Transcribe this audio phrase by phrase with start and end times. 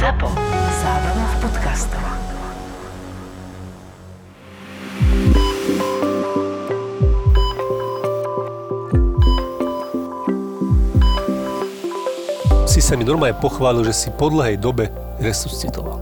[0.00, 0.32] ZAPO.
[0.80, 2.04] Zábrná v podcastov.
[12.64, 14.88] Si sa mi normálne pochválil, že si po dlhej dobe
[15.20, 16.00] resuscitoval.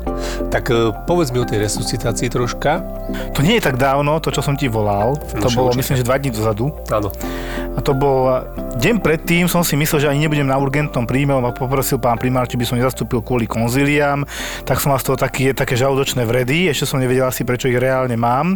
[0.48, 2.80] Tak e, povedz mi o tej resuscitácii troška.
[3.34, 5.18] To nie je tak dávno, to, čo som ti volal.
[5.18, 5.80] To bolo, určite.
[5.82, 6.70] myslím, že dva dní dozadu.
[6.94, 7.10] Áno.
[7.74, 8.42] A to bol
[8.78, 12.46] deň predtým som si myslel, že ani nebudem na urgentnom príjme, lebo poprosil pán primár,
[12.46, 14.22] či by som nezastúpil kvôli konzíliám.
[14.62, 17.78] Tak som mal z toho také, také žalúdočné vredy, ešte som nevedel asi, prečo ich
[17.78, 18.54] reálne mám.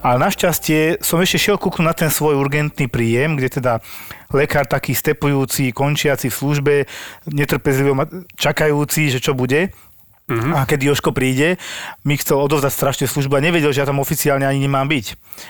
[0.00, 3.72] Ale našťastie som ešte šiel kúknuť na ten svoj urgentný príjem, kde teda
[4.32, 6.74] lekár taký stepujúci, končiaci v službe,
[7.28, 7.96] netrpezlivo
[8.36, 9.72] čakajúci, že čo bude.
[10.30, 11.58] A keď Joško príde,
[12.06, 15.06] mi chcel odovzdať strašne službu a nevedel, že ja tam oficiálne ani nemám byť.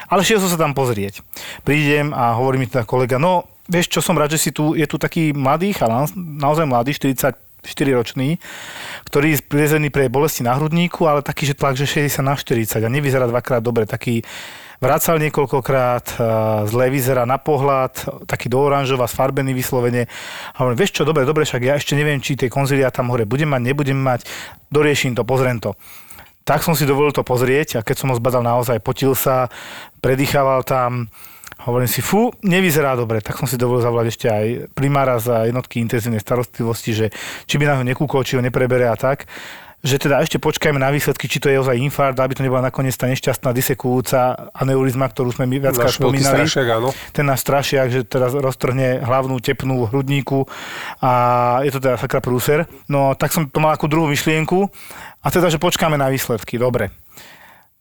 [0.08, 1.20] Ale šiel som sa tam pozrieť.
[1.62, 4.84] Prídem a hovorí mi teda kolega, no vieš čo, som rád, že si tu, je
[4.90, 7.38] tu taký mladý chalan, naozaj mladý, 44
[7.94, 8.42] ročný,
[9.06, 12.82] ktorý je privezený pre bolesti na hrudníku, ale taký, že tlak, že 60 na 40
[12.82, 14.26] a nevyzerá dvakrát dobre, taký
[14.80, 16.28] vracal niekoľkokrát, a
[16.64, 20.08] zle vyzerá na pohľad, taký do oranžova, sfarbený vyslovene.
[20.56, 23.28] A hovorím, vieš čo, dobre, dobre, však ja ešte neviem, či tie konzília tam hore
[23.28, 24.24] budem mať, nebudem mať,
[24.72, 25.76] dorieším to, pozriem to.
[26.48, 29.52] Tak som si dovolil to pozrieť a keď som ho zbadal naozaj, potil sa,
[30.00, 31.12] predýchaval tam,
[31.68, 35.84] hovorím si, fú, nevyzerá dobre, tak som si dovolil zavolať ešte aj primára za jednotky
[35.84, 37.06] intenzívnej starostlivosti, že
[37.44, 39.28] či by na ho nekúkol, či ho neprebere a tak
[39.80, 42.92] že teda ešte počkajme na výsledky, či to je ozaj infarkt, aby to nebola nakoniec
[42.92, 46.88] tá nešťastná disekujúca aneurizma, ktorú sme my viackrát spomínali strašiak, áno.
[47.16, 50.44] ten náš strašiak, že teraz roztrhne hlavnú tepnú hrudníku
[51.00, 51.12] a
[51.64, 52.68] je to teda sakra prúser.
[52.92, 54.68] No tak som to mal ako druhú myšlienku
[55.24, 56.99] a teda, že počkáme na výsledky, dobre.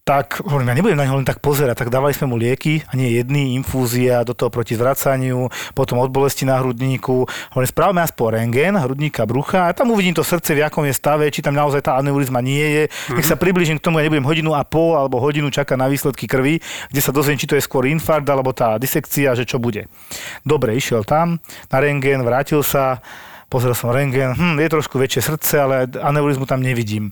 [0.07, 2.97] Tak hovorím, ja nebudem na ňo len tak pozerať, tak dávali sme mu lieky, a
[2.97, 7.29] nie jedný, infúzia, do toho proti zvracaniu, potom od bolesti na hrudníku.
[7.53, 11.29] Hovorím, správame aspoň rengén, hrudníka, brucha a tam uvidím to srdce, v akom je stave,
[11.29, 12.83] či tam naozaj tá aneurizma nie je.
[13.13, 16.25] Nech sa približím k tomu, ja nebudem hodinu a pol alebo hodinu čakať na výsledky
[16.25, 16.57] krvi,
[16.89, 19.85] kde sa dozviem, či to je skôr infarkt alebo tá disekcia, že čo bude.
[20.41, 21.37] Dobre, išiel tam
[21.69, 22.97] na rengén, vrátil sa,
[23.49, 27.09] pozrel som rengén, hm, je trošku väčšie srdce, ale aneurizmu tam nevidím.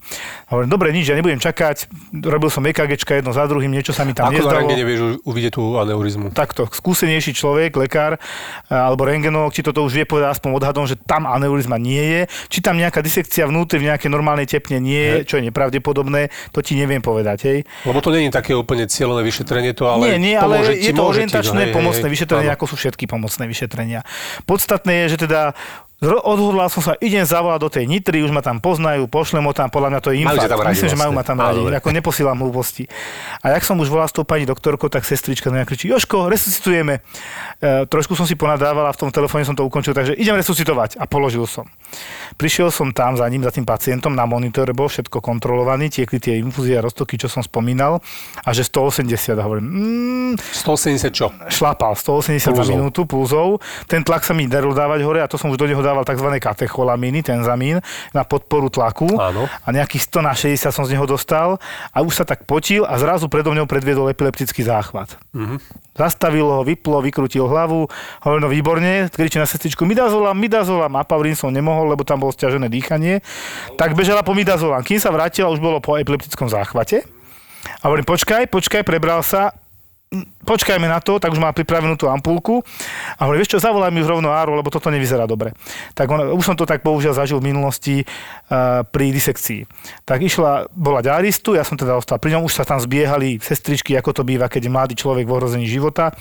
[0.47, 1.89] Hovorím, dobre, nič, ja nebudem čakať,
[2.23, 4.59] robil som EKGčka jedno za druhým, niečo sa mi tam Ako na nezdalo.
[4.61, 6.29] rengene vieš u- uvidieť tú aneurizmu?
[6.37, 8.21] Takto, skúsenejší človek, lekár
[8.69, 12.21] a- alebo rengenolog, či toto už vie povedať aspoň odhadom, že tam aneurizma nie je,
[12.53, 16.61] či tam nejaká disekcia vnútri v nejakej normálnej tepne nie je, čo je nepravdepodobné, to
[16.61, 17.59] ti neviem povedať, hej.
[17.81, 21.01] Lebo to je také úplne cieľené vyšetrenie, to ale nie, nie, ale pomôže je to
[21.01, 22.13] orientačné hej, hej, pomocné hej.
[22.13, 22.57] vyšetrenie, Áno.
[22.61, 23.99] ako sú všetky pomocné vyšetrenia.
[24.45, 25.41] Podstatné je, že teda
[25.97, 29.66] Odhodlal som sa, idem zavolať do tej Nitry, už ma tam poznajú, pošlem ho tam,
[29.74, 30.46] podľa mňa to je Majú infarkt.
[30.53, 32.85] tam radi Myslím, že majú ma tam radi, ako neposielam hlúposti.
[33.41, 36.30] A jak som už volal s tou pani doktorkou, tak sestrička na mňa kričí, Joško,
[36.30, 37.02] resuscitujeme.
[37.58, 41.02] E, trošku som si ponadával a v tom telefóne som to ukončil, takže idem resuscitovať
[41.02, 41.66] a položil som.
[42.38, 46.38] Prišiel som tam za ním, za tým pacientom, na monitore bol všetko kontrolovaný, tiekli tie
[46.38, 48.06] infúzie a roztoky, čo som spomínal,
[48.46, 51.34] a že 180, a hovorím, mm, 180 čo?
[51.50, 52.69] šlapal 180 za Pulzov.
[52.69, 53.66] minútu pulzov.
[53.90, 56.27] Ten tlak sa mi daril dávať hore a to som už do neho dával tzv.
[56.43, 57.79] katecholamíny, tenzamín,
[58.11, 59.07] na podporu tlaku.
[59.15, 59.47] Áno.
[59.47, 61.55] A nejakých 100 na 60 som z neho dostal
[61.95, 65.15] a už sa tak potil a zrazu predo mňou predviedol epileptický záchvat.
[65.31, 65.87] Mhm.
[65.97, 67.89] Zastavilo ho, vyplo, vykrutil hlavu,
[68.21, 72.29] hovoril, no výborne, kričí na sestričku, midazolam, midazolam, a Pavlín som nemohol, lebo tam bolo
[72.29, 73.25] stiažené dýchanie.
[73.81, 74.85] Tak bežala po midazolam.
[74.85, 77.01] Kým sa vrátila, už bolo po epileptickom záchvate.
[77.81, 79.57] A hovorím, počkaj, počkaj, prebral sa,
[80.47, 82.63] počkajme na to, tak už má pripravenú tú ampulku.
[83.19, 85.51] A hovorím, vieš čo, zavolaj mi už rovno Áru, lebo toto nevyzerá dobre.
[85.91, 89.67] Tak on, už som to tak bohužiaľ zažil v minulosti uh, pri disekcii.
[90.07, 94.00] Tak išla, bola ďaristu, ja som teda ostal pri ňom, už sa tam zbiehali sestričky,
[94.00, 96.16] ako to býva, keď je mladý človek v ohrození života.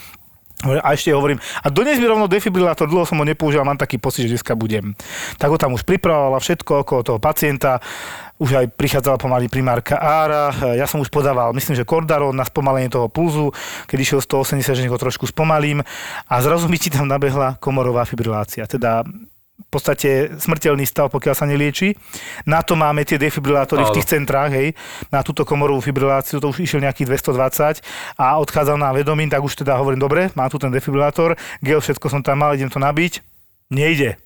[0.64, 4.24] A ešte hovorím, a dones mi rovno defibrilátor, dlho som ho nepoužíval, mám taký pocit,
[4.24, 4.96] že dneska budem.
[5.36, 7.76] Tak ho tam už pripravovala všetko okolo toho pacienta,
[8.36, 12.92] už aj prichádzala pomaly primárka Ára, ja som už podával, myslím, že Kordarol na spomalenie
[12.92, 13.52] toho pulzu,
[13.88, 15.80] keď išiel 180, že ho trošku spomalím
[16.28, 19.04] a zrazu mi ti tam nabehla komorová fibrilácia, teda
[19.56, 21.96] v podstate smrteľný stav, pokiaľ sa nelieči.
[22.44, 23.96] Na to máme tie defibrilátory v Áno.
[23.96, 24.68] tých centrách, hej,
[25.08, 27.80] na túto komorovú fibriláciu, to už išiel nejakých 220
[28.20, 32.06] a odchádzal na vedomím, tak už teda hovorím, dobre, mám tu ten defibrilátor, gel, všetko
[32.12, 33.24] som tam mal, idem to nabiť.
[33.72, 34.20] Nejde.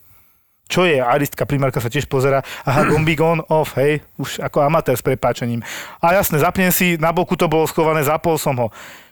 [0.70, 1.02] Čo je?
[1.02, 2.46] Aristka primárka sa tiež pozera.
[2.62, 5.66] Aha, gombík on, off, hej, už ako amatér s prepáčením.
[5.98, 8.70] A jasne, zapnem si, na boku to bolo schované, zapol som ho.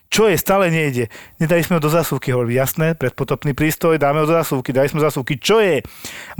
[0.09, 1.13] Čo je, stále nejde.
[1.37, 5.05] Nedali sme ho do zásuvky, hovorí, jasné, predpotopný prístroj, dáme ho do zásuvky, dali sme
[5.05, 5.37] zásuvky.
[5.37, 5.85] Čo je?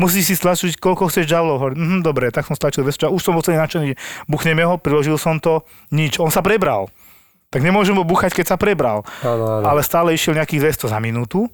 [0.01, 1.61] Musíš si stlačiť, koľko chceš žalov.
[1.61, 5.21] Hovorí, mhm, dobre, tak som stlačil 200 Už som bol celý nadšený, buchneme ho, priložil
[5.21, 6.17] som to, nič.
[6.17, 6.89] On sa prebral.
[7.53, 9.05] Tak nemôžem ho buchať, keď sa prebral.
[9.21, 9.65] Áno, áno.
[9.69, 11.49] Ale stále išiel nejakých 200 za minútu.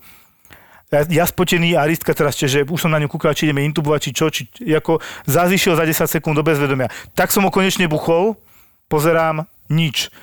[0.95, 4.01] Ja, ja spotený a Ristka teraz, že už som na ňu kúkal, či ideme intubovať,
[4.07, 6.87] či čo, či ako zazišiel za 10 sekúnd do bezvedomia.
[7.19, 8.39] Tak som ho konečne buchol,
[8.87, 10.15] pozerám, nič.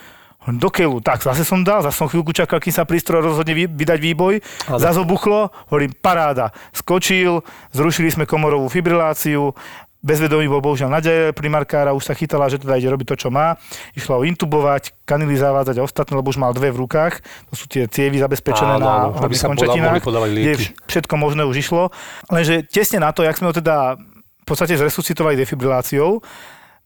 [0.42, 3.70] Do keľu, tak zase som dal, zase som chvíľku čakal, kým sa prístroj rozhodne vy,
[3.70, 4.42] vydať výboj.
[4.74, 4.82] Áno.
[4.82, 6.50] Zase obuchlo, hovorím, paráda.
[6.74, 9.54] Skočil, zrušili sme komorovú fibriláciu,
[10.02, 13.56] bezvedomý bol bohužiaľ naďalej primárkára, už sa chytala, že teda ide robiť to, čo má.
[13.94, 17.22] Išla ho intubovať, kanily zavádzať a ostatné, lebo už mal dve v rukách.
[17.50, 20.54] To sú tie cievy zabezpečené Áno, na áno, aby sa končatinách, kde
[20.90, 21.94] všetko možné už išlo.
[22.34, 23.96] Lenže tesne na to, jak sme ho teda
[24.42, 26.20] v podstate zresuscitovali defibriláciou,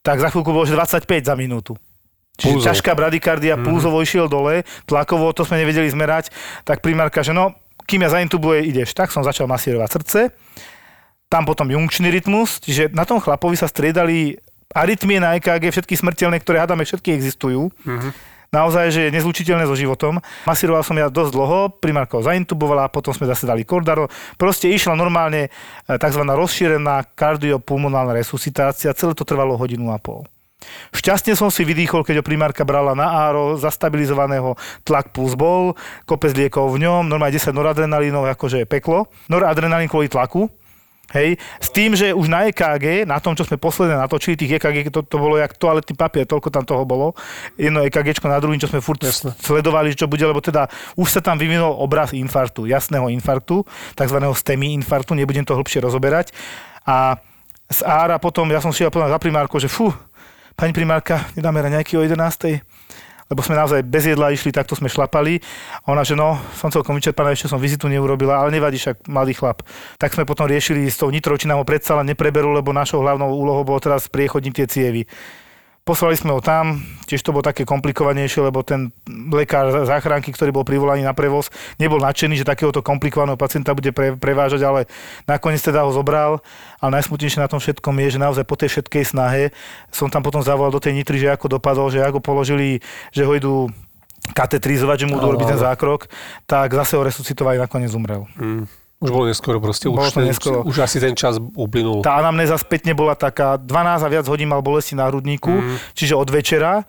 [0.04, 1.74] tak za chvíľku bolo, že 25 za minútu.
[2.36, 2.68] Čiže Pulzov.
[2.68, 6.36] ťažká bradykardia, pulzovo išiel dole, tlakovo, to sme nevedeli zmerať,
[6.68, 7.56] tak primárka, že no,
[7.88, 8.92] kým ja zaintubuje, ideš.
[8.92, 10.20] Tak som začal masírovať srdce,
[11.30, 14.38] tam potom junkčný rytmus, čiže na tom chlapovi sa striedali
[14.76, 17.72] arytmie na EKG, všetky smrteľné, ktoré hádame, všetky existujú.
[18.54, 20.24] Naozaj, že je nezlučiteľné so životom.
[20.48, 24.08] Masíroval som ja dosť dlho, primárka ho zaintubovala, potom sme zase dali kordaro.
[24.40, 26.24] Proste išla normálne e, tzv.
[26.24, 30.24] rozšírená kardiopulmonálna resuscitácia, celé to trvalo hodinu a pol.
[30.96, 34.56] Šťastne som si vydýchol, keď ho primárka brala na áro, zastabilizovaného,
[34.88, 35.76] tlak puls bol,
[36.08, 39.12] kopec liekov v ňom, normálne 10 noradrenalínov, akože je peklo.
[39.28, 40.48] Noradrenalín kvôli tlaku,
[41.14, 44.90] Hej, s tým, že už na EKG, na tom, čo sme posledne natočili, tých EKG,
[44.90, 47.14] to, to bolo jak toaletný papier, toľko tam toho bolo.
[47.62, 49.38] Jedno EKG na druhým, čo sme furt Jasné.
[49.38, 50.66] sledovali, čo bude, lebo teda
[50.98, 53.62] už sa tam vyvinul obraz infarktu, jasného infarktu,
[53.94, 54.18] tzv.
[54.18, 56.34] STEMI infarktu, nebudem to hĺbšie rozoberať.
[56.90, 57.22] A
[57.70, 59.94] z ára potom, ja som šiel potom za primárkou, že fú,
[60.58, 62.75] pani primárka, nedáme raňajky o 11
[63.26, 65.42] lebo sme naozaj bez jedla išli, takto sme šlapali.
[65.82, 69.34] A ona, že no, som celkom vyčerpaná, ešte som vizitu neurobila, ale nevadí, však mladý
[69.34, 69.66] chlap.
[69.98, 73.02] Tak sme potom riešili s tou nitrou, či nám ho predsa len nepreberú, lebo našou
[73.02, 75.02] hlavnou úlohou bolo teraz priechodniť tie cievy.
[75.86, 78.90] Poslali sme ho tam, tiež to bolo také komplikovanejšie, lebo ten
[79.30, 84.18] lekár záchranky, ktorý bol privolaný na prevoz, nebol nadšený, že takéhoto komplikovaného pacienta bude pre,
[84.18, 84.90] prevážať, ale
[85.30, 86.42] nakoniec teda ho zobral.
[86.82, 89.54] A najsmutnejšie na tom všetkom je, že naozaj po tej všetkej snahe
[89.94, 92.82] som tam potom zavolal do tej nitry, že ako dopadol, že ako položili,
[93.14, 93.70] že ho idú
[94.34, 96.10] katetrizovať, že mu budú robiť ten zákrok,
[96.50, 98.26] tak zase ho resuscitovali, nakoniec umrel.
[98.42, 98.66] Mm.
[99.06, 100.66] Už bolo neskoro proste, Bolo už, to ten, neskoro.
[100.66, 102.02] už asi ten čas uplynul.
[102.02, 105.94] Tá anamnéza spätne bola taká 12 a viac hodín mal bolesti na hrudníku, mm.
[105.94, 106.84] čiže od večera.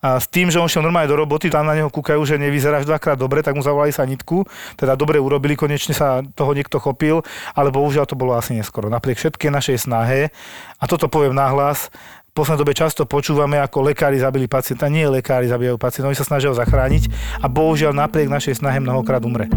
[0.00, 2.88] A s tým, že on šiel normálne do roboty, tam na neho kúkajú, že nevyzeráš
[2.88, 4.48] dvakrát dobre, tak mu zavolali sa nitku.
[4.72, 7.20] Teda dobre urobili, konečne sa toho niekto chopil,
[7.52, 8.88] ale bohužiaľ to bolo asi neskoro.
[8.88, 10.32] Napriek všetkej našej snahe,
[10.80, 11.92] a toto poviem nahlas,
[12.30, 14.86] v poslednej dobe často počúvame, ako lekári zabili pacienta.
[14.86, 17.10] Nie lekári zabijajú pacienta, oni sa snažia ho zachrániť
[17.42, 19.50] a bohužiaľ napriek našej snahe mnohokrát umre.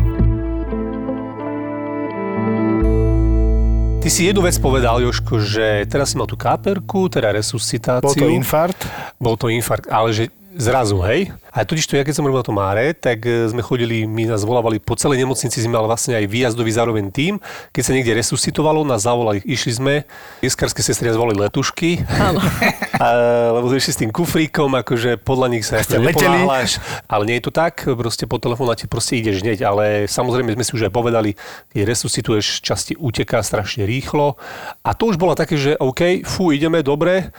[4.03, 8.03] Ty si jednu vec povedal, Joško, že teraz si mal tú káperku, teda resuscitáciu.
[8.03, 8.81] Bol to infarkt.
[9.15, 10.27] Bol to infarkt, ale že
[10.57, 11.33] zrazu, hej?
[11.53, 14.29] A totiž to, ja keď som robil na tom Máre, tak e, sme chodili, my
[14.29, 17.33] nás volávali po celej nemocnici, sme mali vlastne aj výjazdový zároveň tým.
[17.69, 19.93] Keď sa niekde resuscitovalo, nás zavolali, išli sme,
[20.41, 22.01] iskárske sestry nás volali letušky,
[23.03, 23.07] a,
[23.53, 26.09] lebo sme išli s tým kufríkom, akože podľa nich sa leteli?
[26.09, 26.81] neponáhľaš.
[27.05, 30.73] Ale nie je to tak, proste po telefonáte proste ideš hneď, ale samozrejme sme si
[30.73, 31.37] už aj povedali,
[31.73, 34.37] keď resuscituješ, časti uteká strašne rýchlo.
[34.85, 37.33] A to už bolo také, že OK, fú, ideme, dobre,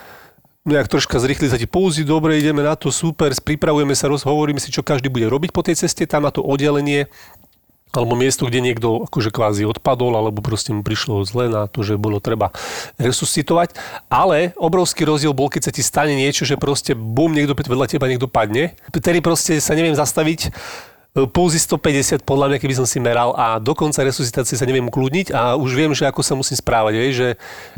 [0.65, 4.57] nejak troška zrýchli sa ti pouzy, dobre, ideme na to, super, pripravujeme sa, roz- hovoríme
[4.57, 7.05] si, čo každý bude robiť po tej ceste, tam na to oddelenie,
[7.95, 11.95] alebo miesto, kde niekto akože kvázi odpadol, alebo proste mu prišlo zle na to, že
[11.95, 12.51] bolo treba
[12.99, 13.79] resuscitovať.
[14.11, 18.11] Ale obrovský rozdiel bol, keď sa ti stane niečo, že proste bum, niekto vedľa teba,
[18.11, 18.75] niekto padne.
[18.91, 20.51] Vtedy proste sa neviem zastaviť,
[21.15, 25.31] Pulzy 150 podľa mňa, keby som si meral a do konca resuscitácie sa neviem ukludniť
[25.31, 27.29] a už viem, že ako sa musím správať, vieš, že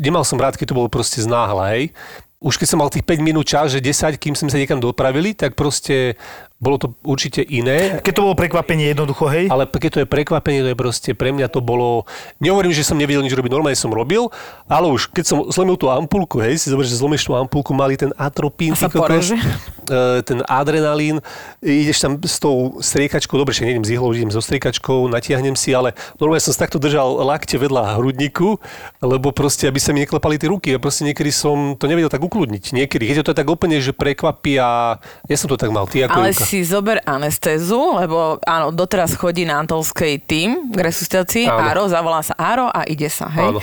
[0.01, 1.93] nemal som rád, keď to bolo proste znáhla, hej.
[2.37, 5.33] Už keď som mal tých 5 minút čas, že 10, kým sme sa niekam dopravili,
[5.33, 6.13] tak proste
[6.57, 8.01] bolo to určite iné.
[8.01, 9.45] Keď to bolo prekvapenie jednoducho, hej?
[9.45, 12.09] Ale keď to je prekvapenie, to je proste pre mňa to bolo...
[12.41, 14.33] Nehovorím, že som nevedel nič robiť, normálne som robil,
[14.65, 17.93] ale už keď som zlomil tú ampulku, hej, si zober, že zlomíš tú ampulku, mali
[17.93, 21.21] ten atropín, ty kokos, e, ten adrenalín,
[21.61, 25.77] ideš tam s tou striekačkou, dobre, že nejdem z ihlou, idem so striekačkou, natiahnem si,
[25.77, 28.57] ale normálne som si takto držal lakte vedľa hrudníku,
[29.05, 32.25] lebo proste, aby sa mi neklepali tie ruky, a proste niekedy som to nevedel tak
[32.25, 32.73] ukludniť.
[32.73, 34.97] Niekedy, keď je to tak úplne, že prekvapí a
[35.29, 36.46] ja som to tak mal, ty ako Ale.
[36.47, 41.43] Si zober anestézu, lebo áno, doteraz chodí na Antolskej tým k resuscitácii.
[41.43, 43.51] Áro, zavolá sa Áro a ide sa, hej.
[43.51, 43.59] Áno.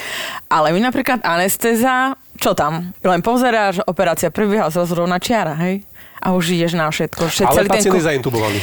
[0.53, 2.93] Ale my napríklad anestéza, čo tam?
[3.01, 5.81] Len pozeráš, operácia prebieha, zrazu rovná čiara, hej.
[6.21, 7.25] A už ideš na všetko.
[7.25, 8.61] Všet, Ale ten pacient ko- je zaintubovaný.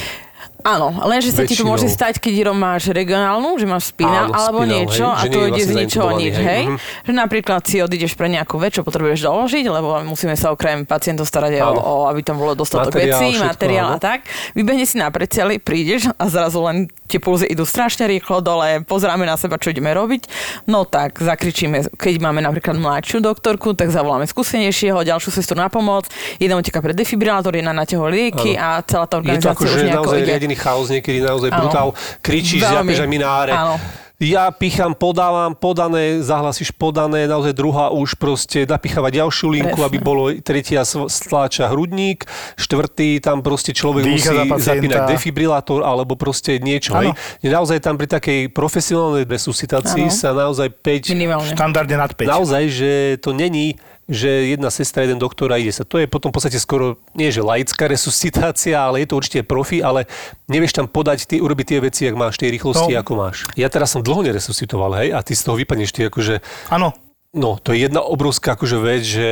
[0.62, 4.58] Áno, lenže sa ti to môže stať, keď máš regionálnu, že máš spínal, Áno, alebo
[4.62, 6.64] spínal, niečo hej, a je ide z vlastne ničoho zaintubovaný, nič, hej, hej.
[6.64, 6.76] mhm.
[7.02, 11.26] Že napríklad si odídeš pre nejakú vec, čo potrebuješ doložiť, lebo musíme sa okrem pacientov
[11.26, 11.82] starať Áno.
[11.82, 13.98] o, aby tam bolo dostatok vecí, materiál áno.
[13.98, 14.30] a tak.
[14.54, 19.28] Vybehne si na precieli, prídeš a zrazu len tie pulzy idú strašne rýchlo dole, pozráme
[19.28, 20.30] na seba, čo ideme robiť.
[20.70, 26.08] No tak, zakričíme, keď máme napríklad mladšiu doktorku, tak zavoláme skúsenejšieho, ďalšiu sestru na pomoc,
[26.40, 28.80] jeden uteká pre defibrilátor, jedna na teho lieky Áno.
[28.80, 30.51] a celá tá Je to organizácia ako, už nejako ide.
[30.52, 31.88] Riadený chaos, niekedy naozaj brutál.
[32.20, 33.52] Kričíš, zjapeš aj mináre.
[33.56, 33.76] Áno.
[34.22, 39.88] Ja pichám, podávam, podané, zahlasíš podané, naozaj druhá už proste napicháva ďalšiu linku, Presne.
[39.90, 42.22] aby bolo tretia stláča hrudník,
[42.54, 46.94] štvrtý tam proste človek Dýcha musí za zapínať defibrilátor alebo proste niečo.
[47.02, 47.18] Hej.
[47.42, 50.14] Naozaj tam pri takej profesionálnej resuscitácii Áno.
[50.14, 51.50] sa naozaj 5 Minimálne.
[51.58, 52.22] Štandardne nad 5.
[52.22, 55.82] Naozaj, že to není že jedna sestra, jeden doktor a ide sa.
[55.82, 59.78] To je potom v podstate skoro, nie že laická resuscitácia, ale je to určite profi,
[59.78, 60.10] ale
[60.46, 62.98] nevieš tam podať, ty, urobiť tie veci, ak máš, tie rýchlosti, No.
[62.98, 63.36] ako máš.
[63.54, 66.92] Ja teraz som dlho neresuscitoval, hej, a ty z toho vypadneš, ty akože, Áno,
[67.32, 69.28] no, to je jedna obrovská akože vec, že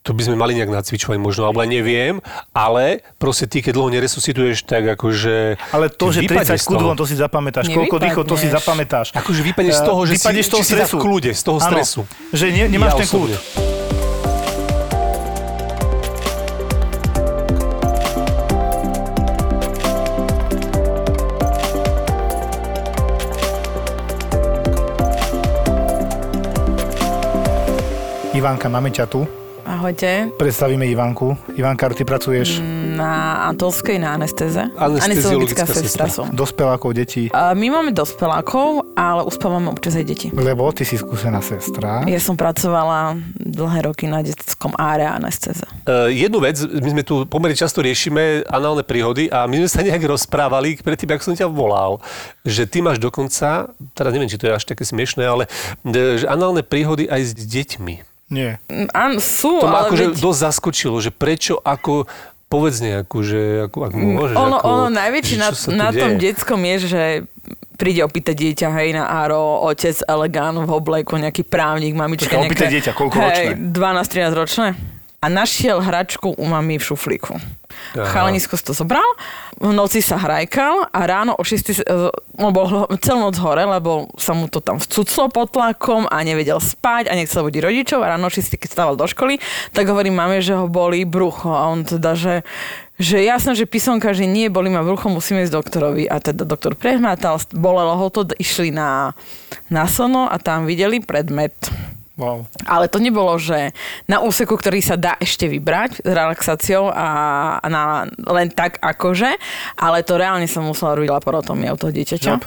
[0.00, 2.22] to by sme mali nejak nacvičovať možno, alebo neviem,
[2.54, 5.58] ale proste ty, keď dlho neresuscituješ, tak akože...
[5.74, 6.70] ale to, že vypadneš 30 z toho.
[6.72, 7.64] kudlom, to si zapamätáš.
[7.68, 9.10] Koľko dýchov, to si zapamätáš.
[9.12, 10.94] Akože vypadneš z toho, že si- Vypadneš z toho si stresu.
[10.94, 12.00] v kľude, z toho Áno, stresu.
[12.30, 13.30] že ne, nemáš Ja ten kľud.
[28.36, 29.24] Ivanka, máme ťa tu.
[29.66, 30.30] Ahojte.
[30.38, 31.34] Predstavíme Ivanku.
[31.58, 32.62] Ivanka, ty pracuješ
[32.94, 34.62] Na Antolskej na anestéze.
[34.78, 36.06] Anesteziologická sestra.
[36.06, 36.30] som.
[36.30, 40.26] dospelákov detí, A my máme dospelákov, ale uspávame občas aj deti.
[40.30, 42.04] lebo ty si skúsená sestra.
[42.06, 45.66] Ja som pracovala dlhé roky na detskom áre anestéze.
[45.88, 49.80] Uh, jednu vec, my sme tu pomerne často riešime análne príhody a my sme sa
[49.82, 51.98] nejak rozprávali predtým, ako som ťa volal,
[52.46, 55.50] že ty máš dokonca, teraz neviem, či to je až také smiešné, ale
[55.82, 58.15] e, že análne príhody aj s deťmi.
[58.26, 58.58] Nie.
[58.90, 62.10] Áno, sú, To ma ale akože veď- dosť zaskočilo, že prečo, ako,
[62.50, 64.34] povedz nejakú, že ako, ak môžeš.
[64.34, 67.02] Ono, ako, ono najväčšie na, na tom detskom je, že
[67.76, 72.68] príde opýtať dieťa, hej, na áro, otec elegán v obleku, nejaký právnik, mamička Počkaj, opýtať
[72.72, 73.44] dieťa, koľko ročné?
[73.52, 73.72] Hej,
[74.32, 74.68] 12-13 ročné.
[75.26, 77.34] A našiel hračku u mami v šuflíku.
[77.92, 78.06] Aha.
[78.06, 79.04] Chalanisko to zobral,
[79.58, 81.84] v noci sa hrajkal a ráno o 6 s-
[82.32, 86.22] on bol hlo- celú noc hore, lebo sa mu to tam vcuclo pod tlakom a
[86.22, 89.42] nevedel spať a nechcel budiť rodičov a ráno o 6 keď stával do školy,
[89.72, 92.34] tak hovorím mame, že ho bolí brucho a on teda, že
[92.96, 96.08] že jasné, že písomka, že nie, boli ma brucho, musíme ísť doktorovi.
[96.08, 99.12] A teda doktor prehmátal, bolelo ho to, išli na,
[99.68, 101.52] na sono a tam videli predmet
[102.16, 102.48] Wow.
[102.64, 103.76] ale to nebolo, že
[104.08, 107.06] na úseku, ktorý sa dá ešte vybrať s relaxáciou a
[107.68, 109.36] na, len tak akože,
[109.76, 112.40] ale to reálne sa musela robiť laparotomia u toho dieťaťa.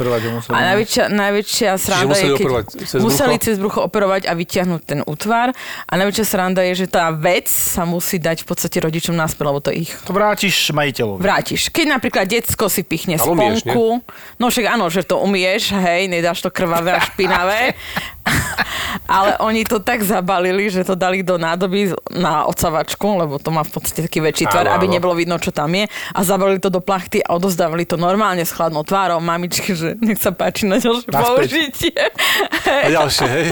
[0.49, 3.45] A najväčšia, najväčšia sranda je, keď cez museli brucho?
[3.45, 5.53] cez brucho operovať a vyťahnuť ten útvar.
[5.85, 9.61] A najväčšia sranda je, že tá vec sa musí dať v podstate rodičom naspäť, lebo
[9.61, 11.21] to ich To vrátiš majiteľovi.
[11.21, 11.69] vrátiš.
[11.69, 14.01] Keď napríklad decko si pichne Ale umieš, sponku,
[14.41, 17.77] no však áno, že to umieš, hej, nedáš to krvavé a špinavé,
[19.19, 23.63] ale oni to tak zabalili, že to dali do nádoby na odsavačku, lebo to má
[23.63, 26.83] v podstate taký väčší tvar, aby nebolo vidno, čo tam je a zabalili to do
[26.83, 31.09] plachty a odozdávali to normálne s chladnou tvárou mamičky, že nech sa páči na ďalšie
[31.09, 31.27] Naspäť.
[31.27, 32.01] použitie.
[32.69, 33.47] A ďalšie, hej.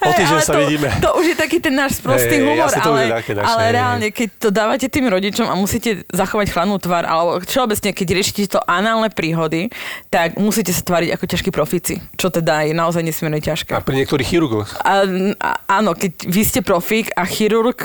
[0.00, 0.88] O týždeň sa to, vidíme.
[1.02, 3.72] To už je taký ten náš sprostý Hej, humor, už ale, také naše, ale hej,
[3.74, 8.40] reálne, keď to dávate tým rodičom a musíte zachovať chladnú tvár, alebo všeobecne, keď riešite
[8.56, 9.68] to análne príhody,
[10.08, 13.76] tak musíte sa tváriť ako ťažkí profici, čo teda je naozaj nesmierne ťažké.
[13.76, 14.68] A pri niektorých chirurgoch.
[14.80, 15.04] A,
[15.36, 17.78] a, áno, keď vy ste profík a chirurg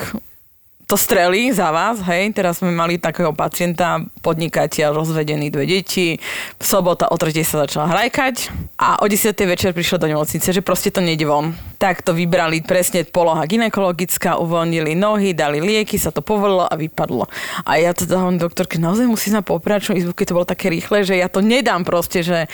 [0.86, 6.22] to strelí za vás, hej, teraz sme mali takého pacienta, podnikateľ, rozvedený, dve deti,
[6.62, 7.34] sobota o 3.
[7.42, 9.34] sa začala hrajkať a o 10.
[9.50, 11.58] večer prišiel do nemocnice, že proste to nejde von.
[11.76, 17.28] Tak to vybrali presne poloha ginekologická, uvoľnili nohy, dali lieky, sa to povolilo a vypadlo.
[17.68, 20.70] A ja teda hovorím doktorke, naozaj musí ísť na pooperačnú izbu, keď to bolo také
[20.70, 22.46] rýchle, že ja to nedám proste, že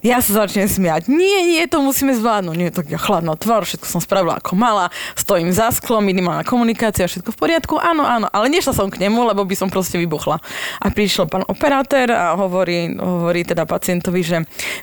[0.00, 1.12] ja sa začnem smiať.
[1.12, 2.56] Nie, nie, to musíme zvládnuť.
[2.56, 7.04] Nie, tak ja chladná tvár, všetko som spravila ako mala, stojím za sklom, minimálna komunikácia,
[7.04, 7.74] všetko v poriadku.
[7.76, 10.40] Áno, áno, ale nešla som k nemu, lebo by som proste vybuchla.
[10.80, 14.36] A prišiel pán operátor a hovorí, hovorí teda pacientovi, že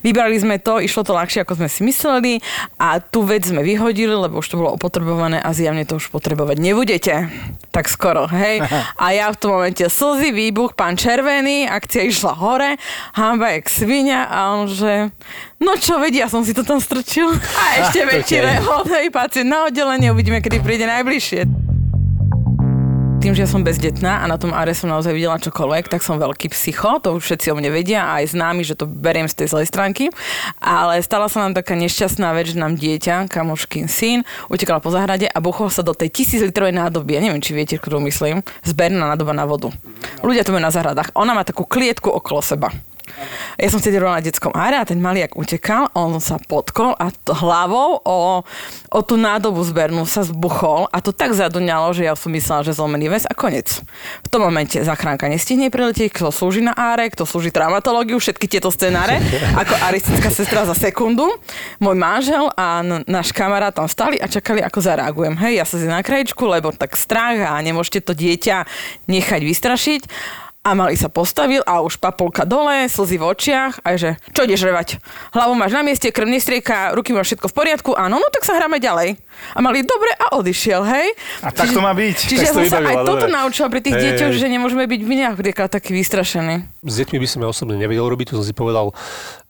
[0.05, 2.33] vybrali sme to, išlo to ľahšie, ako sme si mysleli
[2.77, 6.57] a tú vec sme vyhodili, lebo už to bolo opotrebované a zjavne to už potrebovať
[6.61, 7.13] nebudete.
[7.73, 8.61] Tak skoro, hej.
[9.03, 12.77] A ja v tom momente slzy, výbuch, pán červený, akcia išla hore,
[13.17, 15.09] hamba jak svinia a on, že
[15.57, 17.33] no čo vedia, som si to tam strčil.
[17.59, 18.49] A ešte väčší Okay.
[18.57, 21.62] rehot, hej, pacient na oddelenie, uvidíme, kedy príde najbližšie.
[23.23, 26.19] Tým, že ja som bezdetná a na tom áre som naozaj videla čokoľvek, tak som
[26.19, 29.39] veľký psycho, to už všetci o mne vedia a aj známi, že to beriem z
[29.39, 30.11] tej zlej stránky.
[30.59, 35.31] Ale stala sa nám taká nešťastná vec, že nám dieťa, kamoškin syn, utekala po zahrade
[35.31, 37.15] a buchol sa do tej tisíc litrovej nádoby.
[37.15, 38.43] Ja neviem, či viete, ktorú myslím.
[38.67, 39.71] Zberná nádoba na vodu.
[40.19, 41.15] Ľudia to majú na záhradách.
[41.15, 42.75] Ona má takú klietku okolo seba.
[43.59, 47.35] Ja som rola na detskom áre a ten maliak utekal, on sa potkol a to
[47.35, 48.41] hlavou o,
[48.89, 52.73] o tú nádobu zbernú sa zbuchol a to tak zaduňalo, že ja som myslela, že
[52.73, 53.83] zlomený väz a konec.
[54.25, 58.73] V tom momente zachránka nestihne priletieť, kto slúži na áre, kto slúži traumatológiu, všetky tieto
[58.73, 59.21] scenáre,
[59.61, 61.29] ako aristická sestra za sekundu.
[61.77, 65.37] Môj manžel a n- náš kamarát tam stali a čakali, ako zareagujem.
[65.37, 68.65] Hej, ja sa na krajičku, lebo tak strach a nemôžete to dieťa
[69.05, 70.01] nechať vystrašiť.
[70.63, 74.63] A malý sa postavil a už papulka dole, slzy v očiach a že čo ideš
[74.63, 74.95] revať?
[75.35, 78.55] Hlavu máš na mieste, krv nestrieka, ruky máš všetko v poriadku, áno, no tak sa
[78.55, 79.19] hráme ďalej.
[79.53, 81.11] A malý dobre a odišiel, hej?
[81.43, 82.15] A tak to má byť.
[82.15, 83.35] Čiže ja som sa aj toto dobre.
[83.35, 86.63] naučila pri tých Hej, deťoch, že nemôžeme byť my napríklad takí vystrašení.
[86.79, 88.95] S deťmi by som ja osobne nevedel robiť, to som si povedal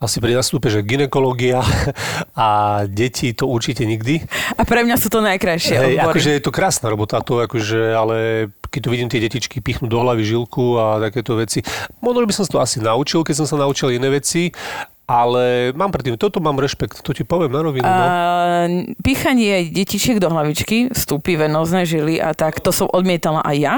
[0.02, 1.62] asi pri nastupe, že ginekológia
[2.34, 2.48] a
[2.90, 4.26] deti to určite nikdy.
[4.58, 6.10] A pre mňa sú to najkrajšie odbory.
[6.10, 8.18] akože je to krásna robota, to akože, ale
[8.74, 11.60] keď tu vidím tie detičky pichnúť do hlavy žilku a takéto veci.
[12.00, 14.56] Možno by som to asi naučil, keď som sa naučil iné veci,
[15.04, 17.84] ale mám predtým, toto mám rešpekt, to ti poviem na rovinu.
[17.84, 17.92] No.
[17.92, 18.08] A
[19.04, 23.74] píchanie detičiek do hlavičky, vstupy venozné žily a tak, to som odmietala aj ja.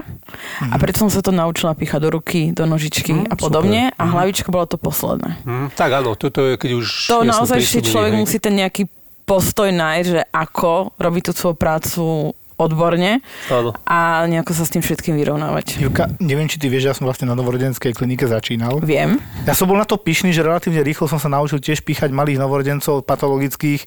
[0.61, 3.89] A preto som sa to naučila píchať do ruky, do nožičky a Mhm, podobne.
[3.97, 5.41] A hlavička bola to posledné.
[5.49, 6.85] Hm, tak áno, toto je, keď už...
[7.09, 8.21] To naozaj prísľubili, človek hej.
[8.21, 8.83] musí ten nejaký
[9.25, 12.03] postoj nájsť, že ako robiť tú svoju prácu
[12.55, 13.19] odborne
[13.51, 13.75] Áno.
[13.83, 15.79] a nejako sa s tým všetkým vyrovnávať.
[15.79, 18.79] Jurka, neviem, či ty vieš, ja som vlastne na novorodenskej klinike začínal.
[18.79, 19.19] Viem.
[19.43, 22.39] Ja som bol na to pyšný, že relatívne rýchlo som sa naučil tiež píchať malých
[22.39, 23.83] novorodencov patologických.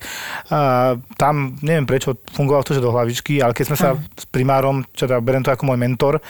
[0.52, 4.84] A tam, neviem prečo, fungovalo to, že do hlavičky, ale keď sme sa s primárom,
[4.92, 6.20] čo teda berem to ako môj mentor,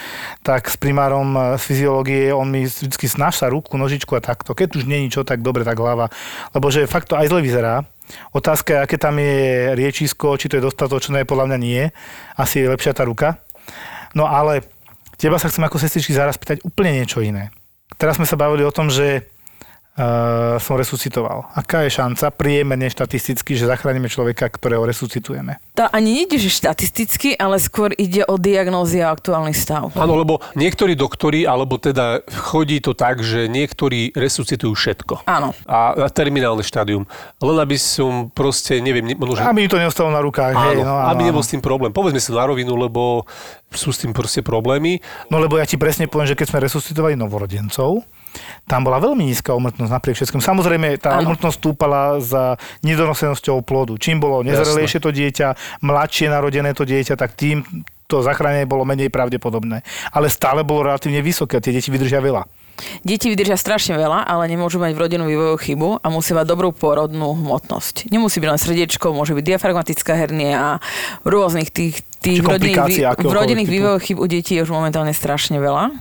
[0.41, 4.55] tak s primárom eh, z fyziológie, on mi vždy snáša ruku, nožičku a takto.
[4.55, 6.07] Keď už nie je ničo, tak dobre, tak hlava.
[6.55, 7.83] Lebo že fakt to aj zle vyzerá.
[8.33, 11.83] Otázka je, aké tam je riečisko, či to je dostatočné, podľa mňa nie.
[12.35, 13.41] Asi je lepšia tá ruka.
[14.17, 14.65] No ale
[15.17, 17.53] teba sa chcem ako sestričky zaraz pýtať úplne niečo iné.
[17.99, 19.29] Teraz sme sa bavili o tom, že
[19.99, 21.51] uh, som resuscitoval.
[21.51, 25.59] Aká je šanca priemerne štatisticky, že zachránime človeka, ktorého resuscitujeme?
[25.75, 29.91] To ani nejde, že štatisticky, ale skôr ide o diagnózy a aktuálny stav.
[29.99, 35.27] Áno, lebo niektorí doktori, alebo teda chodí to tak, že niektorí resuscitujú všetko.
[35.27, 35.51] Áno.
[35.67, 37.03] A, a terminálne štádium.
[37.43, 39.43] Len aby som proste, neviem, ne- možno, že...
[39.43, 40.55] Aby to neostalo na rukách.
[40.55, 41.47] Áno, hej, no, áno, aby nebol áno.
[41.47, 41.91] s tým problém.
[41.91, 43.27] Povedzme si na rovinu, lebo
[43.75, 45.03] sú s tým proste problémy.
[45.27, 48.01] No lebo ja ti presne poviem, že keď sme resuscitovali novorodencov,
[48.69, 50.41] tam bola veľmi nízka umrtnosť napriek všetkým.
[50.45, 51.33] Samozrejme, tá Áno.
[51.33, 53.97] umrtnosť stúpala za nedonosenosťou plodu.
[53.97, 57.65] Čím bolo nezrelejšie to dieťa, mladšie narodené to dieťa, tak tým
[58.09, 59.85] to zachránenie bolo menej pravdepodobné.
[60.09, 62.41] Ale stále bolo relatívne vysoké tie deti vydržia veľa.
[63.03, 67.37] Deti vydržia strašne veľa, ale nemôžu mať vrodenú vývojovú chybu a musí mať dobrú porodnú
[67.37, 68.09] hmotnosť.
[68.09, 70.69] Nemusí byť len srdiečko, môže byť diafragmatická hernia a
[71.27, 73.75] rôznych tých, tých rodinných, vrodených typu.
[73.77, 75.91] vývojových chyb u detí je už momentálne strašne veľa.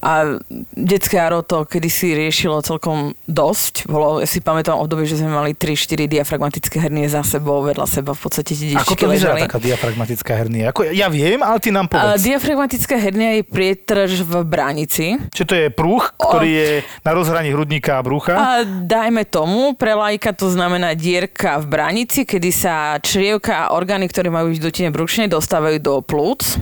[0.00, 0.40] A
[0.72, 3.84] detské áro to kedysi riešilo celkom dosť.
[3.84, 8.16] Bolo, ja si pamätám obdobie, že sme mali 3-4 diafragmatické hernie za sebou, vedľa seba
[8.16, 10.72] v podstate tie Ako to vyzerá taká diafragmatická hernia?
[10.72, 12.24] Ako, ja viem, ale ty nám A povedz.
[12.24, 15.20] diafragmatická hernia je prietrž v bránici.
[15.36, 16.70] Čiže to je prúh, ktorý je
[17.04, 18.34] na rozhraní hrudníka a brucha.
[18.34, 24.08] A dajme tomu, pre lajka to znamená dierka v bránici, kedy sa črievka a orgány,
[24.08, 24.88] ktoré majú byť v dutine
[25.28, 26.56] dostávajú do plúc.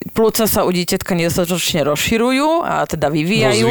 [0.00, 3.68] Plúca sa u dieťatka nedostatočne rozširujú a teda vyvíjajú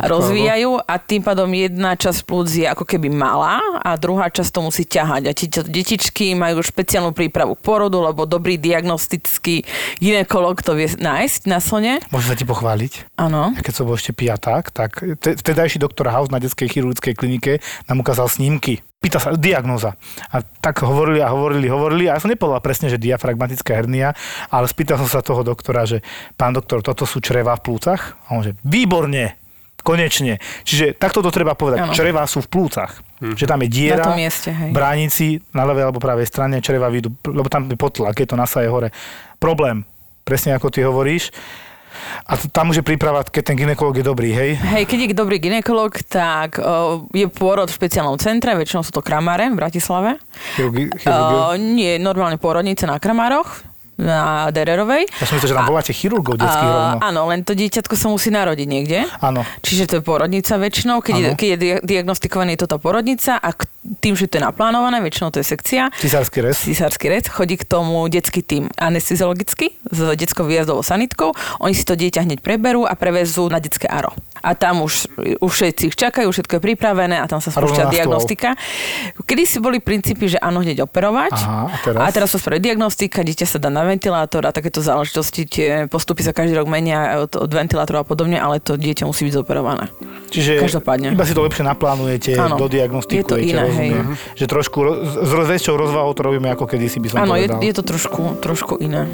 [0.00, 4.56] a rozvíjajú a tým pádom jedna časť plúc je ako keby malá a druhá časť
[4.56, 5.22] to musí ťahať.
[5.28, 9.68] A tieto detičky majú špeciálnu prípravu k porodu, lebo dobrý diagnostický
[10.00, 12.00] ginekolog to vie nájsť na slone.
[12.08, 13.12] Môžem sa ti pochváliť?
[13.20, 13.52] Áno.
[13.60, 17.52] Keď som bol ešte piaták, tak te- vtedajší doktor House na detskej chirurgickej klinike
[17.84, 18.80] nám ukázal snímky.
[19.06, 19.94] Pýta sa, diagnóza.
[20.34, 22.10] A tak hovorili a hovorili, hovorili.
[22.10, 24.18] A ja som nepovedal presne, že diafragmatická hernia,
[24.50, 26.02] ale spýtal som sa toho doktora, že
[26.34, 28.18] pán doktor, toto sú čreva v plúcach?
[28.26, 29.38] A on že, výborne,
[29.86, 30.42] konečne.
[30.66, 31.86] Čiže takto to treba povedať.
[31.86, 31.94] Áno.
[31.94, 32.98] Čreva sú v plúcach.
[33.22, 34.74] Že tam je diera, Na mieste, hej.
[34.74, 38.66] bránici, na ľavej alebo pravej strane, čreva vyjdú, lebo tam je potlak, keď to nasaje
[38.66, 38.90] hore.
[39.38, 39.86] Problém,
[40.26, 41.30] presne ako ty hovoríš.
[42.26, 44.58] A t- tam už je príprava, keď ten ginekolog je dobrý, hej?
[44.58, 49.02] Hej, keď je dobrý ginekolog, tak uh, je pôrod v špeciálnom centre, väčšinou sú to
[49.04, 50.18] kramáre v Bratislave.
[50.58, 51.36] Chirurgi, chirurgi.
[51.76, 53.62] Nie, normálne pôrodnice na kramároch.
[53.96, 55.08] Na Dererovej.
[55.10, 56.96] Ja som myslel, že tam voláte chirurgov detských rovno.
[57.00, 59.08] áno, len to dieťatko sa musí narodiť niekde.
[59.18, 59.40] Áno.
[59.60, 63.64] Čiže to je porodnica väčšinou, keď, je, keď je dia- diagnostikovaný toto porodnica a k-
[63.98, 66.60] tým, že to je naplánované, väčšinou to je sekcia, Cisársky rez.
[66.60, 71.32] cisársky rec, chodí k tomu detský tým anesteziologický s detskou výjazdovou sanitkou.
[71.58, 74.12] Oni si to dieťa hneď preberú a prevezú na detské aro.
[74.46, 75.10] A tam už,
[75.42, 78.54] už všetci ich čakajú, všetko je pripravené a tam sa spúšťa diagnostika.
[79.26, 81.34] Kedy si boli princípy, že áno, hneď operovať.
[81.34, 81.98] Aha, a teraz?
[81.98, 86.22] a teraz sa spraví diagnostika, dieťa sa dá na ventilátor a takéto záležitosti, tie postupy
[86.22, 89.90] sa každý rok menia od, od ventilátora a podobne, ale to dieťa musí byť zoperované.
[90.30, 91.18] Čiže Každopádne.
[91.18, 92.54] iba si to lepšie naplánujete, Áno.
[92.54, 93.90] dodiagnostikujete, Je to iné, hej.
[94.38, 97.74] Že trošku roz, s väčšou rozvahou to robíme ako kedysi by som Áno, je, je
[97.74, 99.10] to trošku, trošku iné.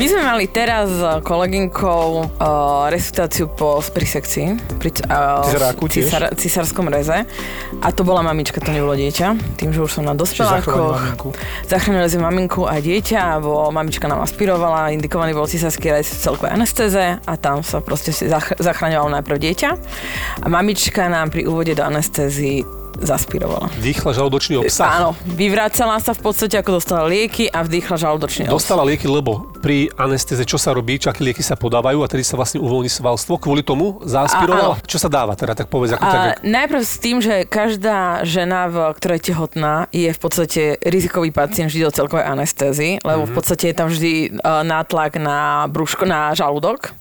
[0.00, 4.46] My sme mali teraz s kolegynkou uh, resuscitáciu po pri sekcii,
[4.80, 6.08] pri uh, Cisáráku tiež?
[6.40, 7.28] cisárskom reze.
[7.84, 9.60] A to bola mamička, to nebolo dieťa.
[9.60, 11.36] Tým, že už som na dospelákoch.
[11.68, 16.56] Zachránili sme maminku a dieťa, bo mamička nám aspirovala, indikovaný bol cisársky rez v celkovej
[16.56, 18.16] anestéze a tam sa proste
[18.56, 19.70] zachraňovalo najprv dieťa.
[20.40, 22.64] A mamička nám pri úvode do anestézy
[22.98, 23.70] zaspirovala.
[23.78, 25.00] Dýchla žalúdočný obsah.
[25.00, 28.56] Áno, vyvracala sa v podstate, ako dostala lieky a vdýchla žalúdočný obsah.
[28.58, 32.24] Dostala lieky, lebo pri anestéze čo sa robí, čo aké lieky sa podávajú a tedy
[32.24, 33.36] sa vlastne uvoľní svalstvo.
[33.40, 34.80] Kvôli tomu zaspirovala.
[34.84, 38.66] Čo sa dáva teda, tak povedz, ako tak, A najprv s tým, že každá žena,
[38.68, 43.32] v ktorej je tehotná, je v podstate rizikový pacient vždy do celkovej anestézy, lebo v
[43.32, 46.99] podstate je tam vždy uh, nátlak na brúško, na žalúdok.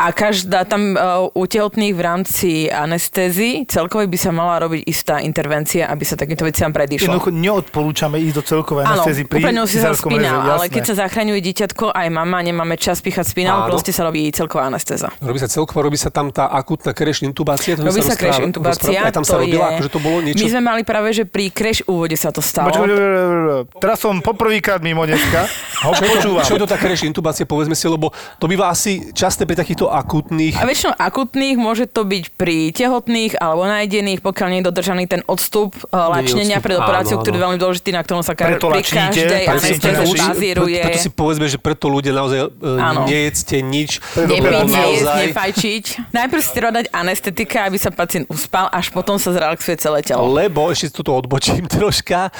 [0.00, 5.20] A každá tam uh, u tehotných v rámci anestézy celkovej by sa mala robiť istá
[5.20, 7.04] intervencia, aby sa takýmto veciam predišlo.
[7.10, 10.94] Jednoducho neodporúčame ísť do celkovej Áno, anestézy pri úplne si sa spínal, ale keď sa
[11.06, 13.70] zachraňuje dieťatko, aj mama, nemáme čas píchať Áno.
[13.70, 15.12] proste sa robí celková anestéza.
[15.20, 17.76] Robí sa celkovo, robí sa tam tá akutná kreš intubácia.
[17.78, 18.90] Robí sa crash intubácia.
[18.90, 19.72] rozpráva- Aj tam sa to robila, je...
[19.76, 20.42] akože to bolo niečo...
[20.42, 22.72] My sme mali práve, že pri crash úvode sa to stalo.
[22.72, 23.80] Počkaj.
[23.80, 25.46] Teraz som poprvýkrát mimo dneska.
[25.80, 26.44] Ho Čo je, to, počúvam.
[26.44, 29.86] čo je to tá crash intubácia, povedzme si, lebo to býva asi časté pri takýchto
[29.86, 30.58] akutných...
[30.58, 35.22] A väčšinou akutných môže to byť pri tehotných alebo najdených, pokiaľ nie je dodržaný ten
[35.30, 38.50] odstup uh, lačnenia odstup, pred operáciou, áno, ktorý je veľmi dôležitý, na ktorom sa ka-
[38.50, 40.80] Preto pri lačníte, každej anestéze bazíruje.
[40.82, 44.02] Preto si povedzme, že preto ľudia naozaj uh, nejedzte nič.
[44.18, 45.84] Nepiť, nejesť, naozaj, nefajčiť.
[46.10, 50.26] Najprv si treba dať anestetika, aby sa pacient uspal, až potom sa zrelaxuje celé telo.
[50.26, 52.34] lebo ešte toto odbočím troška,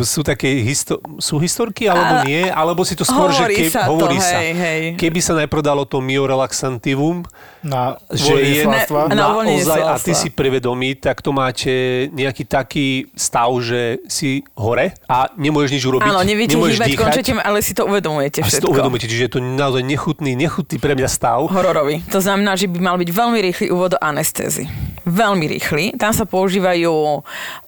[0.00, 3.84] sú také histo- sú historky, alebo nie, alebo si to skôr, že hovorí ke- sa
[3.84, 4.40] to, hovorí sa.
[4.40, 4.80] hej, hej.
[4.96, 7.24] Keby sa najprv dalo to miorelaxantivum,
[7.60, 9.10] Na že je svalstva.
[9.10, 11.70] Ne- na naozaj, a ty si prevedomý, tak to máte
[12.10, 16.06] nejaký taký stav, že si hore a nemôžeš nič urobiť.
[16.06, 18.64] Áno, neviete nemôžeš hýbať končete, ale si to uvedomujete A si všetko.
[18.64, 21.50] to uvedomíte, čiže je to naozaj nechutný, nechutný pre mňa stav.
[21.50, 22.06] hororový.
[22.08, 24.70] To znamená, že by mal byť veľmi rýchly úvod do anestézy.
[25.02, 25.94] Veľmi rýchly.
[25.94, 27.22] Tam sa používajú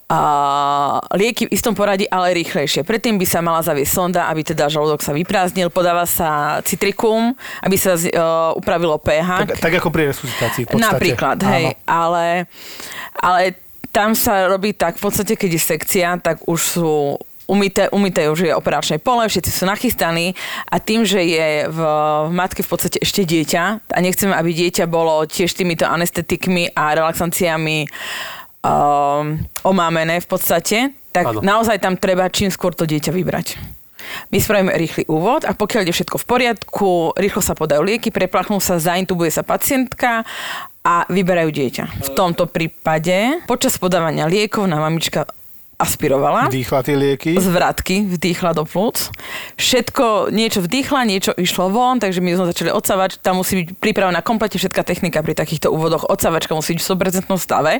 [0.08, 0.20] a
[1.12, 2.80] lieky v istom poradí, ale rýchlejšie.
[2.80, 5.68] Predtým by sa mala zaviesť sonda, aby teda žalúdok sa vyprázdnil.
[5.68, 9.52] Podáva sa citrikum, aby sa z, uh, upravilo pH.
[9.52, 10.88] Tak, tak ako pri resuscitácii v podstate.
[10.96, 12.48] Napríklad, hej, ale,
[13.20, 13.60] ale
[13.92, 18.48] tam sa robí tak, v podstate, keď je sekcia, tak už sú umité, umité už
[18.48, 20.36] je operačné pole, všetci sú nachystaní
[20.68, 21.80] a tým, že je v,
[22.28, 26.92] v matke v podstate ešte dieťa a nechceme, aby dieťa bolo tiež týmito anestetikmi a
[26.92, 27.88] relaxanciami
[28.62, 30.78] um, omámené v podstate,
[31.14, 31.40] tak Áno.
[31.42, 33.78] naozaj tam treba čím skôr to dieťa vybrať.
[34.32, 38.56] My spravíme rýchly úvod a pokiaľ je všetko v poriadku, rýchlo sa podajú lieky, preplachnú
[38.56, 40.24] sa, zaintubuje sa pacientka
[40.80, 41.84] a vyberajú dieťa.
[42.08, 45.28] V tomto prípade počas podávania liekov nám mamička
[45.78, 47.38] aspirovala Vdýchla tie lieky.
[47.38, 49.14] z vratky vdýchla do plúc.
[49.54, 53.22] Všetko, niečo vdýchla, niečo išlo von, takže my sme začali odsávať.
[53.22, 56.10] Tam musí byť pripravená komplete všetká technika pri takýchto úvodoch.
[56.10, 56.88] Odsávačka musí byť v
[57.30, 57.72] 100% stave.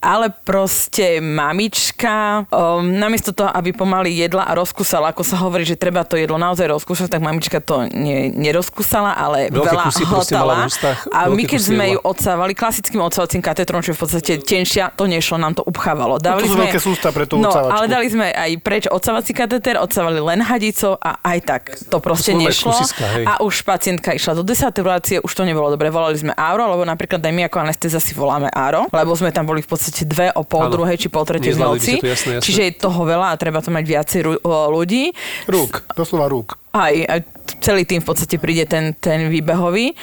[0.00, 5.76] Ale proste mamička, um, namiesto toho, aby pomaly jedla a rozkusala, ako sa hovorí, že
[5.76, 10.54] treba to jedlo naozaj rozkúšať, tak mamička to nie, nerozkusala, ale Veľké veľa hltala.
[10.64, 15.04] ústach, A my keď sme ju odsávali klasickým odsávacím katetrom, čo v podstate tenšia, to
[15.04, 16.16] nešlo, nám to upchávalo.
[16.16, 17.74] Dávali sú sme, veľké sústa pre tú No, odsávačku.
[17.74, 22.30] ale dali sme aj preč odsávací kateter, odsávali len hadicou a aj tak to proste
[22.30, 22.70] len nešlo.
[22.70, 23.24] kusiska, hej.
[23.24, 25.88] A už pacientka išla do desaturácie, už to nebolo dobre.
[25.88, 29.44] Volali sme áro, lebo napríklad aj my ako anestéza si voláme áro, lebo sme tam
[29.44, 31.92] boli v podstate dve o pol druhej či pol tretej v noci.
[31.92, 32.44] ste to, jasné, jasné.
[32.44, 35.10] Čiže je toho veľa a treba to mať viacej ľudí.
[35.46, 36.56] Rúk, doslova rúk.
[36.70, 37.20] Aj, aj
[37.60, 39.94] celý tým v podstate príde ten, ten výbehový.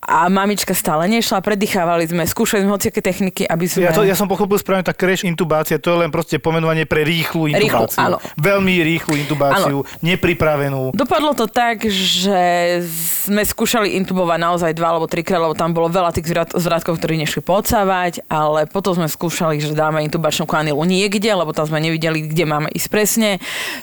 [0.00, 3.84] A mamička stále nešla, predýchávali sme, skúšali sme hociaké techniky, aby sme...
[3.84, 7.04] Ja, to, ja som pochopil správne, tá crash intubácia, to je len proste pomenovanie pre
[7.04, 8.00] rýchlu Rýchlu, intubáciu.
[8.00, 8.16] áno.
[8.40, 10.96] Veľmi rýchlu intubáciu, nepripravenú.
[10.96, 12.40] Dopadlo to tak, že
[13.28, 17.20] sme skúšali intubovať naozaj dva alebo trikrát, lebo tam bolo veľa tých zvrat- zvratkov, ktorí
[17.20, 22.24] nešli podsávať, ale potom sme skúšali, že dáme intubačnú kanilu niekde, lebo tam sme nevideli,
[22.24, 23.30] kde máme ísť presne.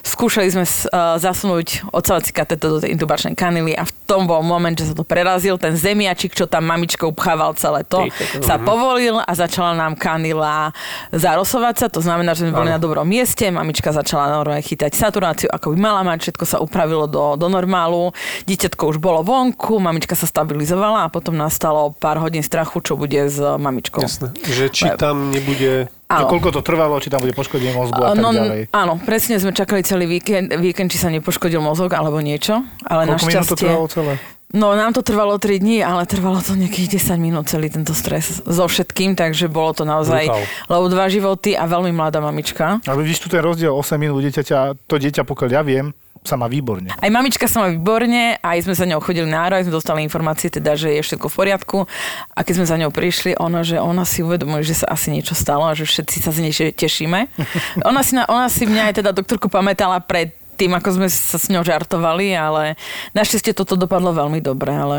[0.01, 4.73] Skúšali sme uh, zasunúť odsávací kateter do tej intubačnej kanily a v tom bol moment,
[4.73, 5.77] že sa to prerazil, ten
[6.08, 8.08] zemiačik, čo tam mamičkou pchával celé to,
[8.39, 10.72] sa povolil a začala nám kanila
[11.12, 15.52] zarosovať sa, to znamená, že sme boli na dobrom mieste, mamička začala normálne chytať saturáciu,
[15.52, 18.15] ako by mala mať, všetko sa upravilo do, do normálu,
[18.48, 23.20] dieťatko už bolo vonku, mamička sa stabilizovala a potom nastalo pár hodín strachu, čo bude
[23.28, 24.00] s mamičkou.
[24.00, 24.32] Jasné.
[24.48, 25.91] Že či tam nebude...
[26.08, 26.32] Áno.
[26.32, 28.72] koľko to trvalo, či tam bude poškodenie mozgu a tak No, ďalej.
[28.72, 33.28] áno, presne sme čakali celý víkend, víkend, či sa nepoškodil mozog alebo niečo, ale Koľko
[33.28, 33.67] minút to našťastie...
[33.67, 34.13] trvalo celé?
[34.47, 38.39] No, nám to trvalo 3 dní, ale trvalo to nejakých 10 minút celý tento stres
[38.47, 40.43] so všetkým, takže bolo to naozaj, Brutál.
[40.71, 42.79] lebo dva životy a veľmi mladá mamička.
[42.88, 45.91] Ale vidíš tu ten rozdiel 8 minút dieťaťa, to dieťa, pokiaľ ja viem,
[46.23, 46.91] sa má výborne.
[46.95, 50.51] Aj mamička sa má výborne, aj sme za ňou chodili na aj sme dostali informácie,
[50.51, 51.77] teda, že je všetko v poriadku.
[52.36, 55.36] A keď sme za ňou prišli, ona, že ona si uvedomuje, že sa asi niečo
[55.36, 57.31] stalo a že všetci sa z nej tešíme.
[57.89, 61.38] Ona si, na, ona si mňa aj teda doktorku pamätala pred tým, ako sme sa
[61.38, 62.76] s ňou žartovali, ale
[63.13, 64.98] našťastie toto dopadlo veľmi dobre, ale,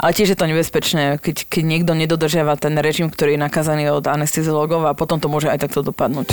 [0.00, 4.08] ale tiež je to nebezpečné, keď, keď niekto nedodržiava ten režim, ktorý je nakazaný od
[4.08, 6.32] anesteziologov a potom to môže aj takto dopadnúť.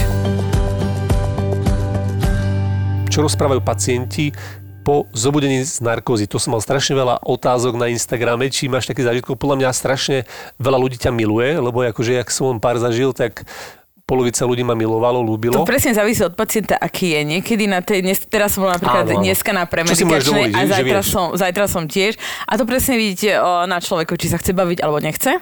[3.11, 4.31] čo rozprávajú pacienti
[4.87, 6.31] po zobudení z narkózy.
[6.31, 9.35] To som mal strašne veľa otázok na Instagrame, či máš taký zážitkov.
[9.35, 10.17] Podľa mňa strašne
[10.57, 13.43] veľa ľudí ťa miluje, lebo akože, jak som pár zažil, tak
[14.11, 15.55] polovica ľudí ma milovalo, ľúbilo.
[15.55, 17.23] To presne závisí od pacienta, aký je.
[17.23, 19.23] Niekedy na tej, dnes, teraz som bola napríklad Áno, áno.
[19.23, 22.19] dneska na premedikačnej a zajtra som, zajtra som tiež.
[22.43, 25.39] A to presne vidíte o, na človeku, či sa chce baviť alebo nechce.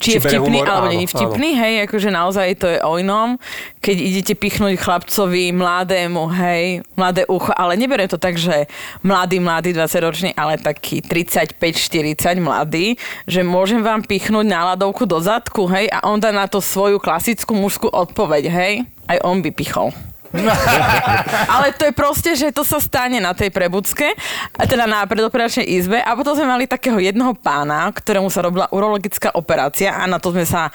[0.00, 1.60] Či je vtipný humor, alebo áno, není vtipný.
[1.60, 3.36] Hej, akože naozaj to je o inom.
[3.84, 8.64] Keď idete pichnúť chlapcovi, mladému, hej, mladé ucho, ale neberiem to tak, že
[9.04, 12.96] mladý, mladý, 20-ročný, ale taký 35-40 mladý,
[13.28, 17.52] že môžem vám pichnúť náladovku do zadku, hej, a on dá na to svoju klasickú
[17.52, 18.72] mužskú odpoveď, hej.
[19.10, 19.90] Aj on by pichol.
[21.54, 24.16] Ale to je proste, že to sa stane na tej prebudzke,
[24.56, 29.32] teda na predoperačnej izbe a potom sme mali takého jednoho pána, ktorému sa robila urologická
[29.34, 30.68] operácia a na to sme sa,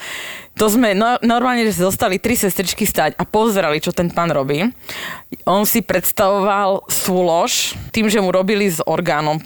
[0.55, 4.65] to sme no, normálne, že zostali tri sestričky stať a pozerali, čo ten pán robí.
[5.47, 9.39] On si predstavoval súlož tým, že mu robili s orgánom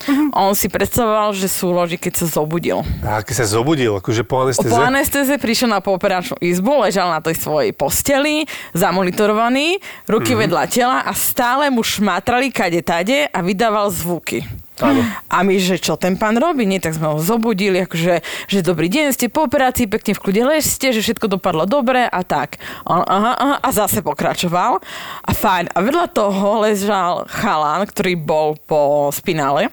[0.00, 0.32] pánskym.
[0.32, 2.82] On si predstavoval, že súloží, keď sa zobudil.
[3.04, 4.72] A keď sa zobudil, akože po anestéze.
[4.72, 10.42] Po anestéze prišiel na pooperačnú izbu, ležal na tej svojej posteli, zamonitorovaný, ruky mm-hmm.
[10.48, 14.44] vedľa tela a stále mu šmátrali kade tade a vydával zvuky.
[14.80, 15.04] Áno.
[15.28, 16.64] A my, že čo ten pán robí?
[16.64, 20.42] Nie, tak sme ho zobudili, akože, že dobrý deň, ste po operácii, pekne v kľude
[20.56, 22.56] ležte, že všetko dopadlo dobre a tak.
[22.88, 24.80] On, aha, aha, a zase pokračoval.
[25.20, 25.76] A fajn.
[25.76, 29.68] A vedľa toho ležal chalán, ktorý bol po spinále.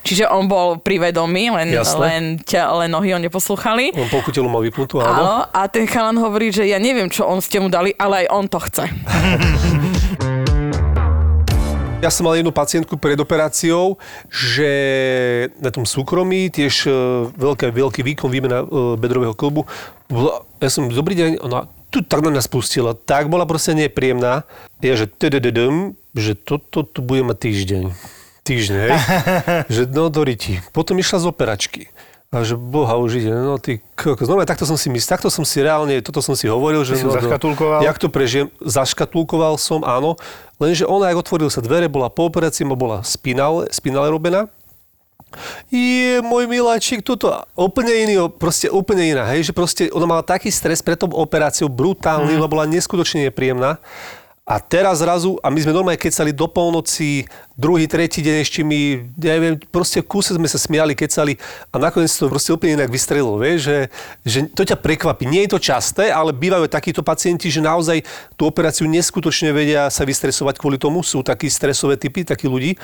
[0.00, 2.00] Čiže on bol pri vedomí, len, Jasné.
[2.00, 3.92] len, ťa, len nohy ho neposlúchali.
[3.92, 5.12] On polku telu mal vypnutú, áno.
[5.12, 8.26] Áno, a ten chalan hovorí, že ja neviem, čo on ste mu dali, ale aj
[8.32, 8.84] on to chce.
[12.00, 14.00] Ja som mal jednu pacientku pred operáciou,
[14.32, 14.72] že
[15.60, 16.92] na tom súkromí tiež e,
[17.28, 19.68] veľký, veľký výkon výmena e, bedrového klbu.
[20.64, 24.48] Ja som, dobrý deň, ona tu tak na nás pustila, tak bola proste nepríjemná.
[24.80, 25.12] Ja, že
[26.16, 27.82] že toto tu bude mať týždeň.
[28.44, 28.92] Týždeň, hej?
[29.74, 30.60] že no do riti.
[30.72, 31.82] Potom išla z operačky.
[32.30, 34.30] A že boha už ide, no ty kokos.
[34.30, 37.02] Normálne takto som si myslel, takto som si reálne, toto som si hovoril, že si
[37.02, 37.82] no, ju zaškatulkoval?
[37.82, 40.14] jak to prežijem, zaškatulkoval som, áno,
[40.62, 44.46] lenže ona, ak otvoril sa dvere, bola po operácii, bola spinale, spinale robená,
[45.70, 50.50] je môj miláčik, toto úplne iný, proste úplne iná, hej, že proste ona mala taký
[50.50, 52.46] stres pred tou operáciou, brutálny, mm.
[52.50, 53.78] bola neskutočne nepríjemná.
[54.50, 57.22] A teraz zrazu, a my sme normálne kecali do polnoci,
[57.54, 58.80] druhý, tretí deň ešte my,
[59.14, 61.38] neviem, proste v kúse sme sa smiali, kecali
[61.70, 63.78] a nakoniec to proste úplne inak vystrelilo, vieš, že,
[64.26, 65.22] že to ťa prekvapí.
[65.22, 68.02] Nie je to časté, ale bývajú takíto pacienti, že naozaj
[68.34, 71.06] tú operáciu neskutočne vedia sa vystresovať kvôli tomu.
[71.06, 72.74] Sú takí stresové typy, takí ľudí.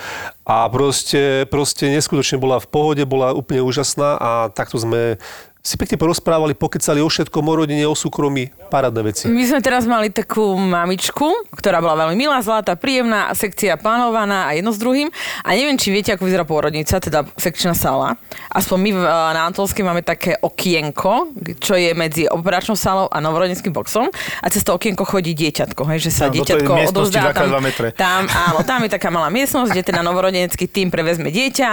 [0.46, 5.18] A proste, proste neskutočne bola v pohode, bola úplne úžasná a takto sme
[5.66, 9.26] si pekne porozprávali, pokecali o všetkom, o rodine, o súkromí, parádne veci.
[9.26, 11.26] My sme teraz mali takú mamičku,
[11.58, 15.10] ktorá bola veľmi milá, zlatá, príjemná, sekcia plánovaná a jedno s druhým.
[15.42, 18.14] A neviem, či viete, ako vyzerá pôrodnica, teda sekčná sala.
[18.54, 18.98] Aspoň my v,
[19.34, 24.06] na Antolskej máme také okienko, čo je medzi operačnou salou a novorodenským boxom.
[24.38, 27.88] A cez to okienko chodí dieťatko, hej, že sa tej dieťatko odovzdá 2x2 metre.
[27.98, 31.70] tam, áno, tam je taká malá miestnosť, kde teda novorodenecký tým prevezme dieťa,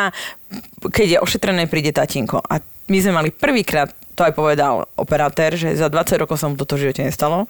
[0.89, 2.41] keď je ošetrené, príde tatínko.
[2.43, 6.53] A my sme mali prvýkrát, to aj povedal operatér, že za 20 rokov sa mu
[6.53, 7.49] toto živote nestalo.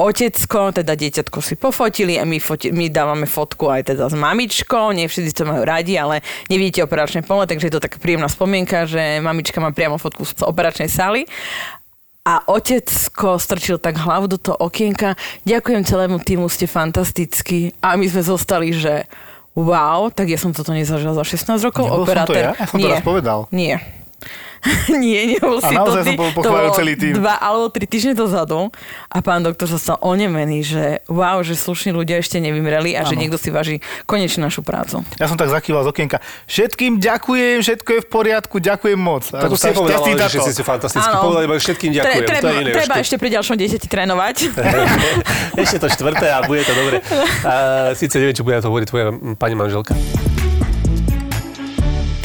[0.00, 4.90] Otecko, teda dieťatko si pofotili a my, foti, my dávame fotku aj teda s mamičkou,
[4.90, 8.90] nie všetci to majú radi, ale nevidíte operačné pole, takže je to taká príjemná spomienka,
[8.90, 11.30] že mamička má priamo fotku z operačnej sály.
[12.20, 15.16] A otecko strčil tak hlavu do toho okienka.
[15.48, 17.72] Ďakujem celému týmu, ste fantastickí.
[17.80, 19.08] A my sme zostali, že
[19.54, 21.84] wow, tak ja som toto nezažil za 16 rokov.
[21.90, 22.52] Nebol som to ja?
[22.54, 22.94] Ja som to Nie.
[22.96, 23.38] raz povedal.
[23.50, 23.99] Nie.
[25.02, 26.14] Nie, nebol si to ty.
[26.16, 27.16] to bolo celý tým.
[27.16, 28.68] Dva alebo tri týždne dozadu
[29.08, 33.16] a pán doktor sa stal onemený, že wow, že slušní ľudia ešte nevymreli a že
[33.16, 33.20] Áno.
[33.24, 35.00] niekto si váži konečne našu prácu.
[35.16, 36.20] Ja som tak zakýval z okienka.
[36.44, 39.24] Všetkým ďakujem, všetko je v poriadku, ďakujem moc.
[39.32, 41.08] Tak už si Šťastný povedala, že všetci sú fantastickí.
[41.08, 41.24] Áno.
[41.24, 42.24] Povedali iba, že všetkým ďakujem.
[42.28, 42.72] treba, to je iné.
[42.76, 44.36] treba ešte pri ďalšom dieťati trénovať.
[45.60, 47.02] Ešte to štvrté a bude to dobre.
[47.44, 49.92] A, síce neviem, čo bude to hovoriť tvoja pani manželka.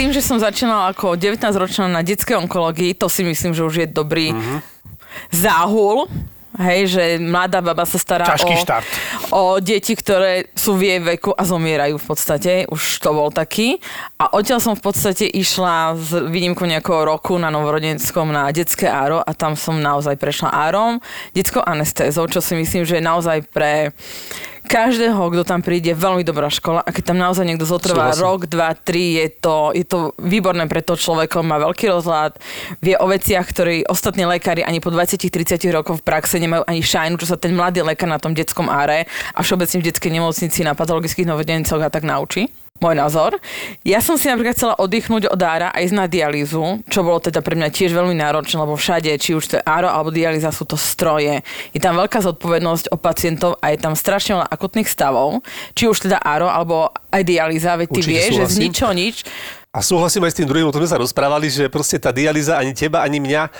[0.05, 3.87] Tým, že som začínala ako 19-ročná na detskej onkológii, to si myslím, že už je
[3.89, 4.61] dobrý Mhm.
[5.33, 6.05] záhul.
[6.55, 8.87] Hej, že mladá baba sa stará Ťažký o, štart.
[9.33, 12.51] o deti, ktoré sú v jej veku a zomierajú v podstate.
[12.69, 13.81] Už to bol taký.
[14.15, 19.19] A odtiaľ som v podstate išla s výnimkou nejakého roku na novorodenskom na detské áro
[19.19, 21.01] a tam som naozaj prešla árom,
[21.33, 23.91] detskou anestézou, čo si myslím, že je naozaj pre
[24.65, 28.25] každého, kto tam príde, veľmi dobrá škola a keď tam naozaj niekto zotrvá Súhlasím.
[28.25, 32.35] rok, dva, tri, je to, je to výborné pre to človekom, má veľký rozhľad,
[32.81, 37.15] vie o veciach, ktoré ostatní lekári ani po 20-30 rokov v praxe nemajú ani šajnu,
[37.21, 40.73] čo sa ten mladý lekár na tom detskom áre a všeobecne v detskej nemocnici na
[40.73, 42.64] patologických novodencoch a tak naučí.
[42.75, 43.39] Môj názor.
[43.87, 47.39] Ja som si napríklad chcela oddychnúť od ára a ísť na dialýzu, čo bolo teda
[47.39, 50.67] pre mňa tiež veľmi náročné, lebo všade, či už to je áro alebo dialýza, sú
[50.67, 51.39] to stroje.
[51.71, 55.39] Je tam veľká zodpovednosť o pacientov a je tam strašne veľa akutných stavov,
[55.71, 59.23] či už teda áro alebo aj dialýza, veď ty Určite vieš, že z ničoho nič
[59.71, 62.59] A súhlasím aj s tým druhým, o tom sme sa rozprávali, že proste tá dialýza
[62.59, 63.55] ani teba, ani mňa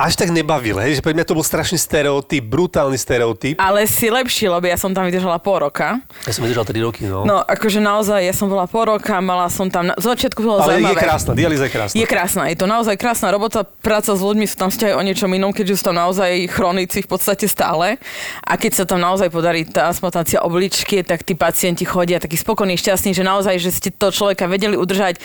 [0.00, 3.60] až tak nebavil, hej, že pre mňa to bol strašný stereotyp, brutálny stereotyp.
[3.60, 6.00] ale si lepší, lebo ja som tam vydržala pol roka.
[6.24, 7.28] Ja som vydržal 3 roky, no.
[7.28, 10.64] No, akože naozaj, ja som bola pol roka, mala som tam, na, z začiatku bolo
[10.64, 11.00] Ale je zaujímavé.
[11.04, 11.94] krásna, dialýza je krásna.
[12.00, 15.28] Je krásna, je to naozaj krásna robota, práca s ľuďmi sú tam vzťahy o niečom
[15.36, 18.00] inom, keďže sú tam naozaj chronici v podstate stále.
[18.40, 22.78] A keď sa tam naozaj podarí tá transplantácia obličky, tak tí pacienti chodia takí spokojní,
[22.80, 25.20] šťastní, že naozaj, že ste to človeka vedeli udržať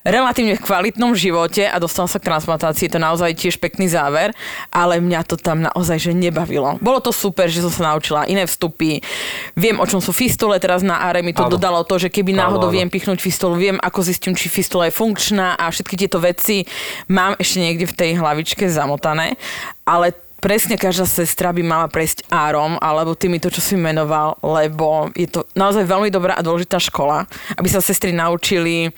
[0.00, 4.32] relatívne kvalitnom živote a dostal sa k transplantácii, je to naozaj tiež pekný záver,
[4.72, 6.80] ale mňa to tam naozaj že nebavilo.
[6.80, 9.04] Bolo to super, že som sa naučila iné vstupy,
[9.52, 11.52] viem o čom sú fistule, teraz na áre mi to Áno.
[11.60, 12.76] dodalo to, že keby Áno, náhodou áno.
[12.80, 16.64] viem pichnúť fistulu, viem ako zistím, či fistula je funkčná a všetky tieto veci
[17.12, 19.36] mám ešte niekde v tej hlavičke zamotané,
[19.84, 25.28] ale presne každá sestra by mala prejsť árom, alebo týmito, čo si menoval, lebo je
[25.28, 27.28] to naozaj veľmi dobrá a dôležitá škola,
[27.60, 28.88] aby sa sestry naučili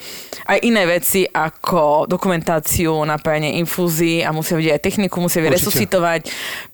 [0.47, 6.21] aj iné veci ako dokumentáciu, napájanie infúzií a musia vedieť aj techniku, musia vedieť resuscitovať,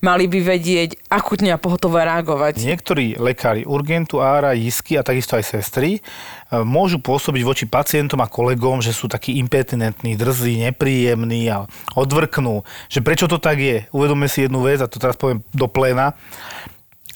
[0.05, 2.61] mali by vedieť akutne a pohotovo reagovať.
[2.61, 5.99] Niektorí lekári urgentu, ára, jisky a takisto aj sestry
[6.51, 12.65] môžu pôsobiť voči pacientom a kolegom, že sú takí impertinentní, drzí, nepríjemní a odvrknú.
[12.89, 13.85] Že prečo to tak je?
[13.93, 16.17] Uvedome si jednu vec a to teraz poviem do pléna.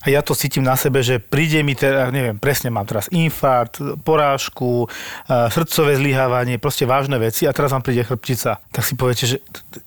[0.03, 3.79] A ja to cítim na sebe, že príde mi teraz, neviem, presne mám teraz infarkt,
[4.03, 8.59] porážku, e, srdcové zlyhávanie, proste vážne veci a teraz vám príde chrbtica.
[8.71, 9.37] Tak si poviete, že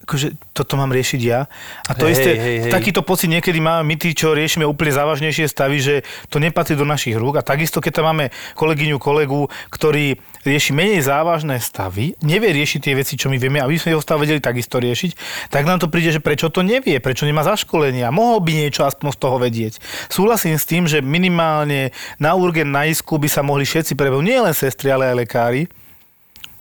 [0.08, 1.44] akože toto mám riešiť ja.
[1.86, 2.72] A to Hej, isté, hej, hej.
[2.72, 5.94] takýto pocit niekedy máme my tí, čo riešime úplne závažnejšie stavy, že
[6.32, 7.36] to nepatrí do našich rúk.
[7.36, 12.94] A takisto, keď tam máme kolegyňu, kolegu, ktorý rieši menej závažné stavy, nevie riešiť tie
[12.94, 15.10] veci, čo my vieme, a my sme jeho stav vedeli takisto riešiť,
[15.50, 19.10] tak nám to príde, že prečo to nevie, prečo nemá zaškolenia, mohol by niečo aspoň
[19.10, 19.74] z toho vedieť.
[20.06, 24.40] Súhlasím s tým, že minimálne na urgen, na isku by sa mohli všetci prebehnúť, nie
[24.40, 25.62] len sestry, ale aj lekári.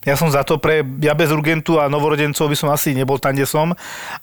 [0.05, 3.33] Ja som za to pre, ja bez urgentu a novorodencov by som asi nebol tam,
[3.33, 3.73] kde som.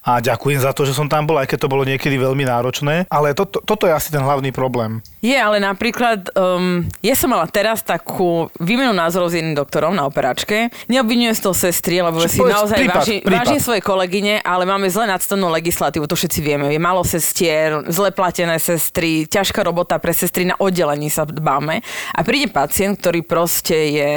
[0.07, 3.11] A ďakujem za to, že som tam bol, aj keď to bolo niekedy veľmi náročné.
[3.11, 5.03] Ale to, to, toto je asi ten hlavný problém.
[5.23, 10.03] Je, ale napríklad, um, ja som mala teraz takú výmenu názorov s jedným doktorom na
[10.03, 10.75] operačke.
[10.91, 13.39] Neobvinujem z toho sestry, lebo Čo si povedz, naozaj prípad, váži, prípad.
[13.39, 16.75] vážim svoje kolegyne, ale máme zle nadstavnú legislatívu, to všetci vieme.
[16.75, 21.87] Je málo sestier, zle platené sestry, ťažká robota pre sestry na oddelení sa dbáme.
[22.19, 24.13] A príde pacient, ktorý proste je,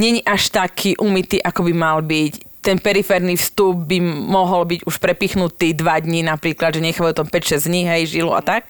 [0.00, 5.00] není až taký umytý, ako by mal byť ten periférny vstup by mohol byť už
[5.00, 8.68] prepichnutý dva dní napríklad, že nechávajú tam 5-6 dní, hej, žilu a tak.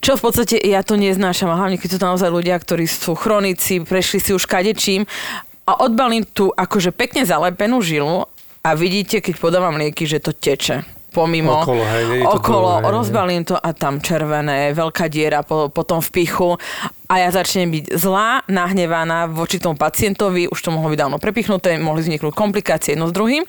[0.00, 3.12] Čo v podstate ja to neznášam, a hlavne keď sú to naozaj ľudia, ktorí sú
[3.12, 5.04] chronici, prešli si už kadečím
[5.68, 8.24] a odbalím tu akože pekne zalepenú žilu
[8.64, 12.92] a vidíte, keď podávam lieky, že to teče pomimo, Okolo, hej, je to okolo, hej.
[12.92, 16.60] rozbalím to a tam červené, veľká diera po, po tom vpichu
[17.08, 21.80] a ja začnem byť zlá, nahnevaná voči tomu pacientovi, už to mohlo byť dávno prepichnuté,
[21.80, 23.48] mohli vzniknúť komplikácie jedno s druhým.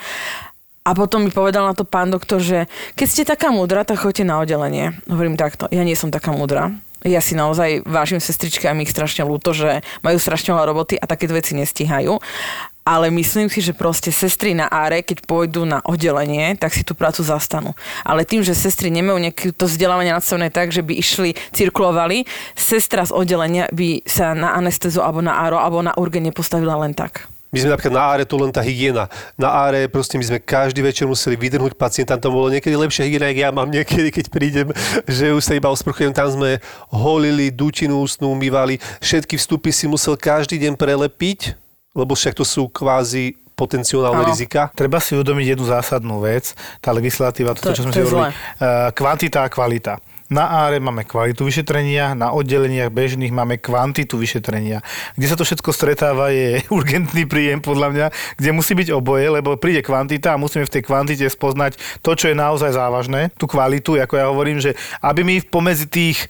[0.87, 4.23] A potom mi povedal na to pán doktor, že keď ste taká múdra, tak choďte
[4.25, 4.95] na oddelenie.
[5.11, 6.71] Hovorím takto, ja nie som taká múdra.
[7.03, 10.95] Ja si naozaj vážim sestričky a mi ich strašne ľúto, že majú strašne veľa roboty
[10.99, 12.19] a takéto veci nestíhajú.
[12.87, 16.97] Ale myslím si, že proste sestry na áre, keď pôjdu na oddelenie, tak si tú
[16.97, 17.77] prácu zastanú.
[18.01, 22.25] Ale tým, že sestry nemajú nejaké to vzdelávanie nastavené tak, že by išli, cirkulovali,
[22.57, 26.97] sestra z oddelenia by sa na anestézu alebo na áro alebo na urgen nepostavila len
[26.97, 27.29] tak.
[27.49, 29.09] My sme napríklad na áre, to len tá hygiena.
[29.33, 33.25] Na áre proste my sme každý večer museli vydrhnúť pacienta, tam bolo niekedy lepšia hygiena,
[33.33, 34.67] jak ja mám niekedy, keď prídem,
[35.09, 36.61] že už sa iba osprchujem, tam sme
[36.93, 41.57] holili, dutinu ústnu umývali, všetky vstupy si musel každý deň prelepiť,
[41.93, 44.31] lebo však to sú kvázi potenciálne Áno.
[44.31, 44.71] rizika.
[44.71, 48.31] Treba si uvedomiť jednu zásadnú vec, tá legislatíva, To- to, čo sme to si hovorili,
[48.31, 49.99] uh, kvantita a kvalita.
[50.29, 54.85] Na áre máme kvalitu vyšetrenia, na oddeleniach bežných máme kvantitu vyšetrenia.
[55.17, 58.05] Kde sa to všetko stretáva je urgentný príjem podľa mňa,
[58.37, 62.29] kde musí byť oboje, lebo príde kvantita a musíme v tej kvantite spoznať to, čo
[62.29, 66.29] je naozaj závažné, tú kvalitu, ako ja hovorím, že aby my pomedzi tých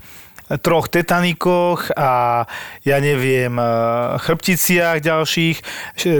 [0.58, 2.44] troch tetanikoch a
[2.82, 3.66] ja neviem, eh,
[4.18, 5.58] chrbticiach ďalších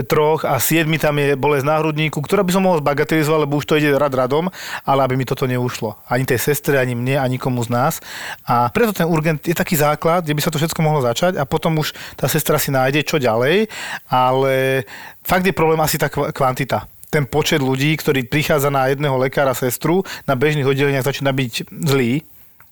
[0.06, 3.66] troch a siedmi tam je bolesť na hrudníku, ktorá by som mohol zbagatelizovať, lebo už
[3.66, 4.46] to ide rad radom,
[4.86, 5.98] ale aby mi toto neušlo.
[6.06, 7.98] Ani tej sestre, ani mne, ani komu z nás.
[8.46, 11.42] A preto ten urgent je taký základ, kde by sa to všetko mohlo začať a
[11.42, 13.66] potom už tá sestra si nájde, čo ďalej,
[14.06, 14.86] ale
[15.26, 19.50] fakt je problém asi tá kva- kvantita ten počet ľudí, ktorý prichádza na jedného lekára,
[19.50, 22.22] sestru, na bežných oddeleniach začína byť zlý,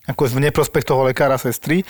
[0.09, 1.85] ako v neprospech toho lekára, sestry,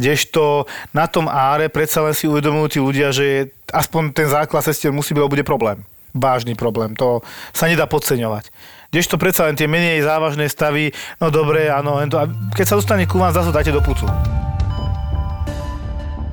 [0.00, 0.64] kdežto
[0.96, 5.12] na tom áre predsa len si uvedomujú tí ľudia, že aspoň ten základ sestier musí
[5.12, 5.84] byť, bude problém.
[6.10, 6.96] Vážny problém.
[6.98, 7.22] To
[7.54, 8.50] sa nedá podceňovať.
[8.90, 10.90] Kdežto predsa len tie menej závažné stavy,
[11.22, 14.08] no dobre, áno, len to, a keď sa dostane ku vám, zase dáte do pucu.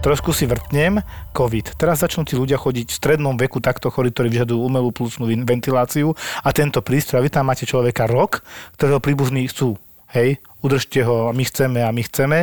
[0.01, 1.03] Trošku si vrtnem,
[1.36, 1.75] COVID.
[1.75, 5.43] Teraz začnú tí ľudia chodiť v strednom veku takto chorí, ktorí vyžadujú umelú plúcnu vin-
[5.45, 8.41] ventiláciu a tento prístroj, vy tam máte človeka rok,
[8.80, 9.78] ktorého príbuzní chcú.
[10.16, 12.38] Hej, udržte ho, my chceme a my chceme.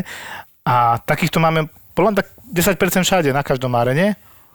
[0.64, 4.10] A takýchto máme len tak 10% všade, na každom áre, nie?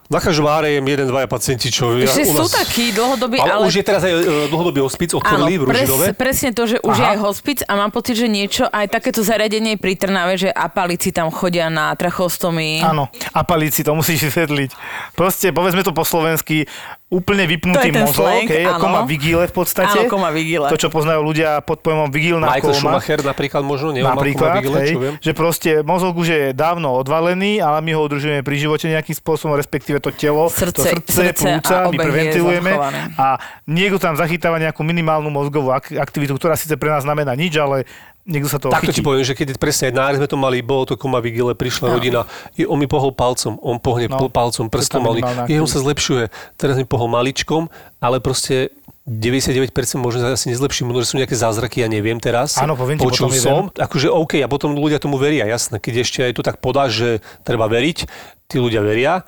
[0.10, 2.66] Na každom áre je jeden, dvaja pacienti, čo ja, Ešte u sú nás...
[2.66, 3.70] takí dlhodobí, Ale, ale...
[3.70, 6.06] už je teraz aj e, dlhodobý hospic, otvorili v pres, Ružinove.
[6.18, 7.14] presne to, že už je Aha.
[7.14, 11.30] aj hospic a mám pocit, že niečo, aj takéto zariadenie pri Trnave, že apalici tam
[11.30, 12.82] chodia na trachostomii.
[12.82, 13.06] Áno,
[13.38, 14.74] apalíci, to musíš vysvetliť.
[15.14, 16.66] Proste, povedzme to po slovensky,
[17.10, 18.78] úplne To vypnutý je ten mozog, slang, hej, áno.
[18.78, 19.98] koma vigíle v podstate.
[19.98, 20.70] Áno, koma vigíle.
[20.70, 23.02] To, čo poznajú ľudia pod pojmom vigílna Michael koma.
[23.02, 24.00] Schumacher napríklad možno, nie?
[24.00, 25.14] On mal Napríklad, koma vigile, hej, čo viem.
[25.18, 29.54] že proste mozog už je dávno odvalený, ale my ho udržujeme pri živote nejakým spôsobom,
[29.54, 32.72] respektíve to telo, Srdce- to srdce, srdce plúca, my preventilujeme
[33.16, 33.28] a
[33.66, 37.90] niekto tam zachytáva nejakú minimálnu mozgovú ak- aktivitu, ktorá síce pre nás znamená nič, ale
[38.30, 39.02] niekto sa toho Takto chytí.
[39.02, 42.30] ti poviem, že keď presne aj sme to mali, bolo to koma vigile, prišla rodina,
[42.56, 45.82] i on mi pohol palcom, on pohne No, no, palcom, je prstom, minimálna jeho sa
[45.82, 47.68] zlepšuje, teraz mi pohol maličkom,
[48.00, 48.74] ale proste
[49.10, 52.62] 99% možno asi nezlepší, možno sú nejaké zázraky, ja neviem teraz.
[52.62, 55.82] Áno, poviem ti, Počul potom je som, akože OK, a potom ľudia tomu veria, jasné,
[55.82, 57.10] keď ešte aj to tak podáš, že
[57.42, 57.98] treba veriť,
[58.46, 59.26] tí ľudia veria,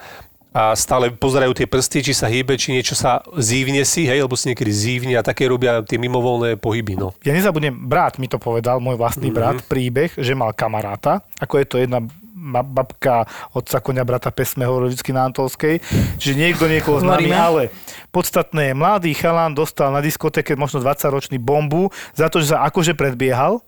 [0.51, 4.35] a stále pozerajú tie prsty, či sa hýbe, či niečo sa zívne si, hej, lebo
[4.35, 7.15] si niekedy zívne a také robia tie mimovolné pohyby, no.
[7.23, 9.35] Ja nezabudnem, brat mi to povedal, môj vlastný Mhm.
[9.35, 12.03] brat, príbeh, že mal kamaráta, ako je to jedna
[12.41, 15.77] babka otca konia brata Pesme hovorí vždy na Antolskej,
[16.17, 17.69] čiže niekto niekoho známy, ale
[18.09, 22.97] podstatné je, mladý chalán dostal na diskotéke možno 20-ročný bombu za to, že sa akože
[22.97, 23.61] predbiehal,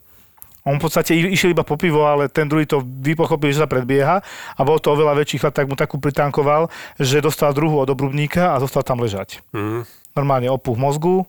[0.64, 4.24] on v podstate išiel iba po pivo, ale ten druhý to vypochopil, že sa predbieha
[4.56, 8.56] a bol to oveľa väčší chlap, tak mu takú pritankoval, že dostal druhú od obrubníka
[8.56, 9.44] a zostal tam ležať.
[9.52, 9.84] Mm.
[10.16, 11.28] Normálne opuch mozgu,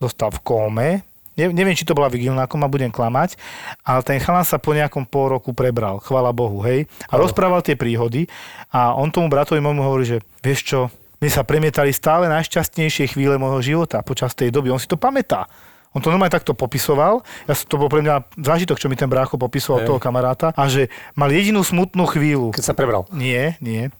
[0.00, 0.88] zostal v kóme,
[1.32, 3.40] Ne, neviem, či to bola vigilná koma, budem klamať,
[3.88, 6.84] ale ten chalan sa po nejakom pol roku prebral, chvala Bohu, hej.
[7.08, 8.28] A rozprával tie príhody
[8.68, 10.80] a on tomu bratovi môjmu hovorí, že vieš čo,
[11.24, 14.68] mi sa premietali stále najšťastnejšie chvíle môjho života počas tej doby.
[14.68, 15.48] On si to pamätá.
[15.92, 17.20] On to normálne takto popisoval.
[17.44, 19.88] Ja, to bol pre mňa zážitok, čo mi ten brácho popisoval Hej.
[19.92, 20.56] toho kamaráta.
[20.56, 22.56] A že mal jedinú smutnú chvíľu.
[22.56, 23.04] Keď sa prebral.
[23.12, 23.92] Nie, nie.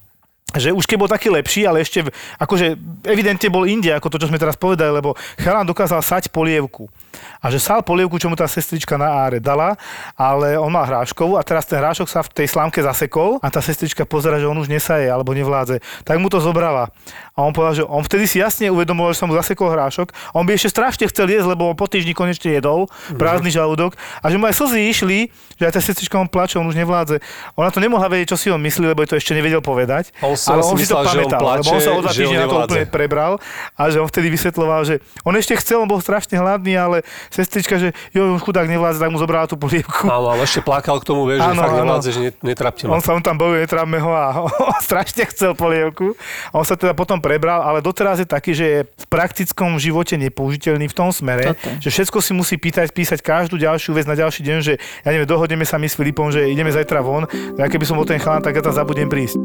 [0.53, 2.05] Že už keď bol taký lepší, ale ešte,
[2.36, 2.76] akože
[3.09, 6.93] evidentne bol inde, ako to, čo sme teraz povedali, lebo chalán dokázal sať polievku.
[7.40, 9.80] A že sal polievku, čo mu tá sestrička na áre dala,
[10.12, 13.64] ale on mal hráškovú a teraz ten hrášok sa v tej slámke zasekol a tá
[13.64, 15.80] sestrička pozera, že on už nesaje alebo nevládze.
[16.05, 16.93] Tak mu to zobrala.
[17.33, 20.12] A on povedal, že on vtedy si jasne uvedomoval, že som mu zasekol hrášok.
[20.37, 23.97] On by ešte strašne chcel jesť, lebo on po týždni konečne jedol, prázdny žalúdok.
[24.20, 25.18] A že mu aj slzy išli,
[25.57, 27.24] že aj tá sestrička on plače, on už nevládze.
[27.57, 30.12] Ona to nemohla vedieť, čo si on myslí, lebo to ešte nevedel povedať.
[30.20, 32.20] On ale on si to že on pamätal, lebo on plače, sa o dva že
[32.20, 33.33] on týždne na to úplne prebral
[33.72, 37.01] a že on vtedy vysvetloval, že on ešte chcel, on bol strašne hladný, ale
[37.33, 40.05] sestrička, že jo, už chudák nevládze, tak mu zobrala tú polievku.
[40.05, 42.99] Áno, ale ešte plakal k tomu, vieš, že Áno, fakt nevládze, že net- netrapte ma.
[42.99, 44.26] On sa on tam bojuje, netrápme ho a
[44.76, 46.12] on strašne chcel polievku.
[46.53, 50.18] A on sa teda potom prebral, ale doteraz je taký, že je v praktickom živote
[50.18, 51.79] nepoužiteľný v tom smere, Toto.
[51.79, 54.75] že všetko si musí pýtať, písať každú ďalšiu vec na ďalší deň, že
[55.07, 58.05] ja neviem, dohodneme sa my s Filipom, že ideme zajtra von, ja keby som bol
[58.05, 59.39] ten chalán, tak ja tam zabudnem prísť.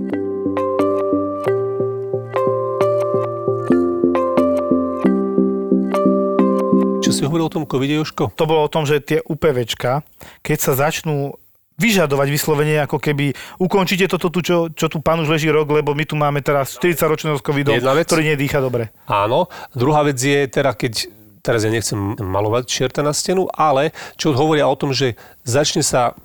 [7.08, 8.36] Čo si hovoril o tom covide, Joško?
[8.36, 10.04] To bolo o tom, že tie UPVčka,
[10.44, 11.40] keď sa začnú
[11.78, 15.94] vyžadovať vyslovene, ako keby ukončíte toto tu, čo, čo tu pán už leží rok, lebo
[15.94, 18.90] my tu máme teraz 40 ročného s covidom, ktorý nedýcha dobre.
[19.06, 19.46] Áno.
[19.78, 21.14] Druhá vec je teda, keď
[21.46, 25.16] teraz ja nechcem malovať čierta na stenu, ale čo hovoria o tom, že
[25.46, 26.18] začne sa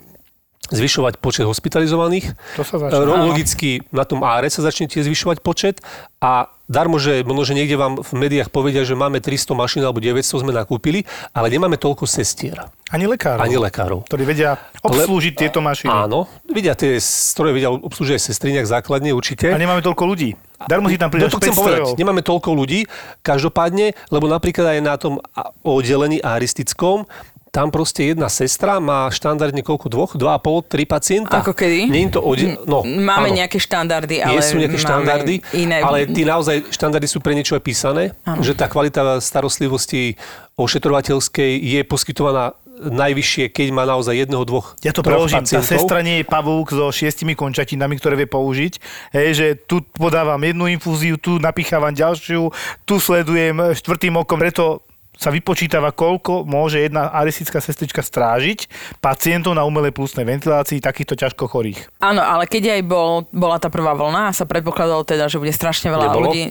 [0.72, 2.32] zvyšovať počet hospitalizovaných.
[2.56, 3.04] To sa začne.
[3.04, 5.84] Logicky na tom áre sa začne tiež zvyšovať počet
[6.18, 10.00] a darmo, že možno, že niekde vám v médiách povedia, že máme 300 mašín alebo
[10.00, 11.04] 900 sme nakúpili,
[11.36, 12.56] ale nemáme toľko sestier,
[12.88, 13.98] Ani lekárov, ani lekárov.
[14.08, 15.92] ktorí vedia obslúžiť tieto mašiny.
[15.92, 19.52] Áno, vidia, tie stroje vedia obslúžiť aj sestry nejak základne určite.
[19.52, 20.32] A nemáme toľko ľudí.
[20.62, 22.86] Darmo si tam No pridaš to chcem 5 povedať, nemáme toľko ľudí,
[23.26, 25.18] každopádne, lebo napríklad aj na tom
[25.66, 27.10] oddelení aristickom,
[27.52, 29.92] tam proste jedna sestra má štandardne koľko?
[29.92, 30.12] Dvoch?
[30.16, 30.64] Dva a pol?
[30.64, 31.44] Tri pacienta?
[31.44, 31.84] Ako kedy?
[31.84, 33.44] Nie to odde- no, Máme áno.
[33.44, 35.84] nejaké štandardy, ale Nie sú nejaké štandardy, iné.
[35.84, 38.40] ale tí naozaj štandardy sú pre niečo aj písané, Áno.
[38.40, 40.16] že tá kvalita starostlivosti
[40.56, 45.44] ošetrovateľskej je poskytovaná najvyššie, keď má naozaj jedného, dvoch, Ja to preložím.
[45.44, 48.80] Tá sestra nie je pavúk so šiestimi končatinami, ktoré vie použiť.
[49.12, 52.48] Hej, že tu podávam jednu infúziu, tu napichávam ďalšiu,
[52.82, 54.40] tu sledujem štvrtým okom.
[54.40, 54.82] Preto
[55.16, 58.66] sa vypočítava, koľko môže jedna aristická sestrička strážiť
[59.04, 61.88] pacientov na umelej plusnej ventilácii takýchto ťažko chorých.
[62.00, 65.52] Áno, ale keď aj bol, bola tá prvá vlna a sa predpokladalo teda, že bude
[65.52, 66.32] strašne veľa Nebolo?
[66.32, 66.44] ľudí.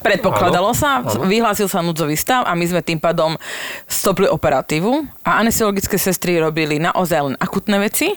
[0.00, 1.26] Predpokladalo sa, áno.
[1.28, 3.36] vyhlásil sa núdzový stav a my sme tým pádom
[3.84, 8.12] stopli operatívu a anesteziologické sestry robili naozaj len akutné veci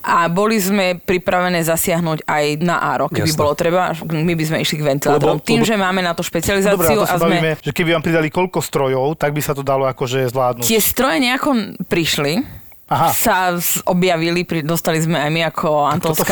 [0.00, 3.40] a boli sme pripravené zasiahnuť aj na áro, keby Jasné.
[3.40, 5.40] bolo treba, my by sme išli k ventilátorom.
[5.40, 7.36] Lebo- Tým, lebo- že máme na to špecializáciu a to a sme...
[7.36, 10.64] bavíme, že keby vám pridali koľko strojov, tak by sa to dalo akože zvládnuť.
[10.64, 12.44] Tie stroje nejako prišli,
[12.88, 13.08] Aha.
[13.10, 13.52] sa
[13.84, 15.68] objavili, pri, dostali sme aj my ako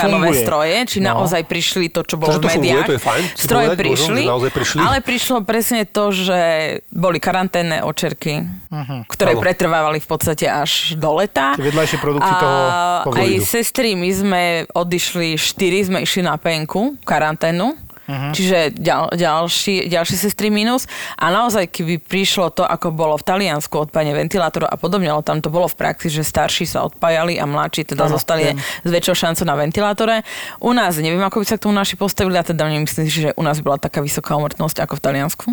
[0.03, 0.17] funguje.
[0.17, 1.07] nové stroje, či No.
[1.15, 2.87] naozaj prišli to, čo bolo To, že v to funguje, médiách.
[2.87, 3.23] to je fajn.
[3.37, 4.79] Stroje povedať, prišli, naozaj prišli.
[4.79, 6.41] ale prišlo presne to, že
[6.89, 9.05] boli karanténne očerky, Mhm.
[9.07, 9.43] ktoré Áno.
[9.43, 11.53] pretrvávali v podstate až do leta.
[11.53, 12.59] Tie vedľajšie produkty a toho
[13.07, 13.21] covidu.
[13.21, 17.86] aj sestry, my sme odišli, štyri sme išli na penku, karanténu.
[18.07, 18.29] Mhm.
[18.33, 20.87] Čiže ďal, ďalší, ďalšie sestry minus.
[21.19, 25.43] A naozaj, keby prišlo to, ako bolo v Taliansku, odpájanie ventilátorov a podobne, ale tam
[25.43, 28.59] to bolo v praxi, že starší sa odpájali a mladší teda Áno, zostali viem.
[28.59, 30.23] s väčšou šancou na ventilátore.
[30.63, 33.31] U nás neviem, ako by sa k tomu naši postavili a teda nemyslím si, že
[33.35, 35.49] u nás bola taká vysoká umrtnosť ako v Taliansku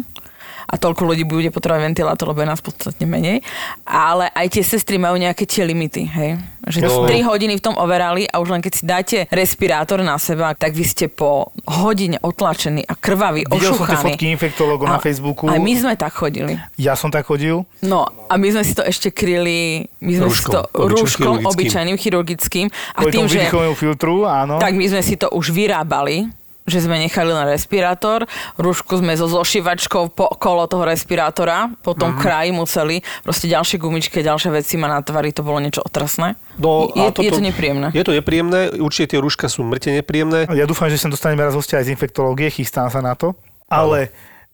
[0.65, 3.41] a toľko ľudí bude potrebovať ventilátor, lebo je nás podstatne menej.
[3.83, 6.31] Ale aj tie sestry majú nejaké tie limity, hej.
[6.63, 7.03] Že No.
[7.03, 10.71] 3 hodiny v tom overali a už len keď si dáte respirátor na seba, tak
[10.71, 14.15] vy ste po hodine otlačení a krvaví, Videl som tie ošuchaní.
[14.15, 15.43] fotky infektológov na Facebooku.
[15.45, 16.55] Aj my sme tak chodili.
[16.75, 17.67] Ja som tak chodil.
[17.81, 21.03] No a my sme si to ešte kryli my sme si Rúškom, to obyčajným rúškom
[21.35, 21.51] chirurgickým.
[21.51, 23.39] obyčajným chirurgickým a Kvôli tým, že
[23.75, 24.55] filtru, áno.
[24.57, 26.31] tak my sme si to už vyrábali
[26.63, 28.23] že sme nechali na respirátor,
[28.55, 32.19] rúšku sme so zošívačkou po okolo toho respirátora, po tom Mhm.
[32.23, 36.39] kraji museli, proste ďalšie gumičky, ďalšie veci ma na tvári, to bolo niečo otrasné.
[36.55, 37.91] No, je, a je to nepríjemné.
[37.91, 40.47] Je to nepríjemné, určite tie rúška sú mŕte nepríjemné.
[40.55, 43.35] Ja dúfam, že sem dostaneme raz hostia aj z infektológie, chystám sa na to.
[43.67, 44.13] Ale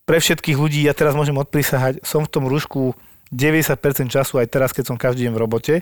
[0.09, 2.97] pre všetkých ľudí, ja teraz môžem odprísahať, som v tom rúšku
[3.29, 5.75] 90% času, aj teraz, keď som každý deň v robote,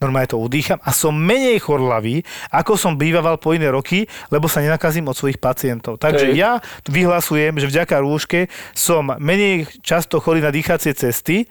[0.00, 4.64] normálne to udýcham a som menej chorlavý, ako som bývaval po iné roky, lebo sa
[4.64, 6.00] nenakazím od svojich pacientov.
[6.00, 6.40] Takže Hej.
[6.40, 6.52] ja
[6.88, 11.44] vyhlasujem, že vďaka rúške som menej často chorý na dýchacie cesty,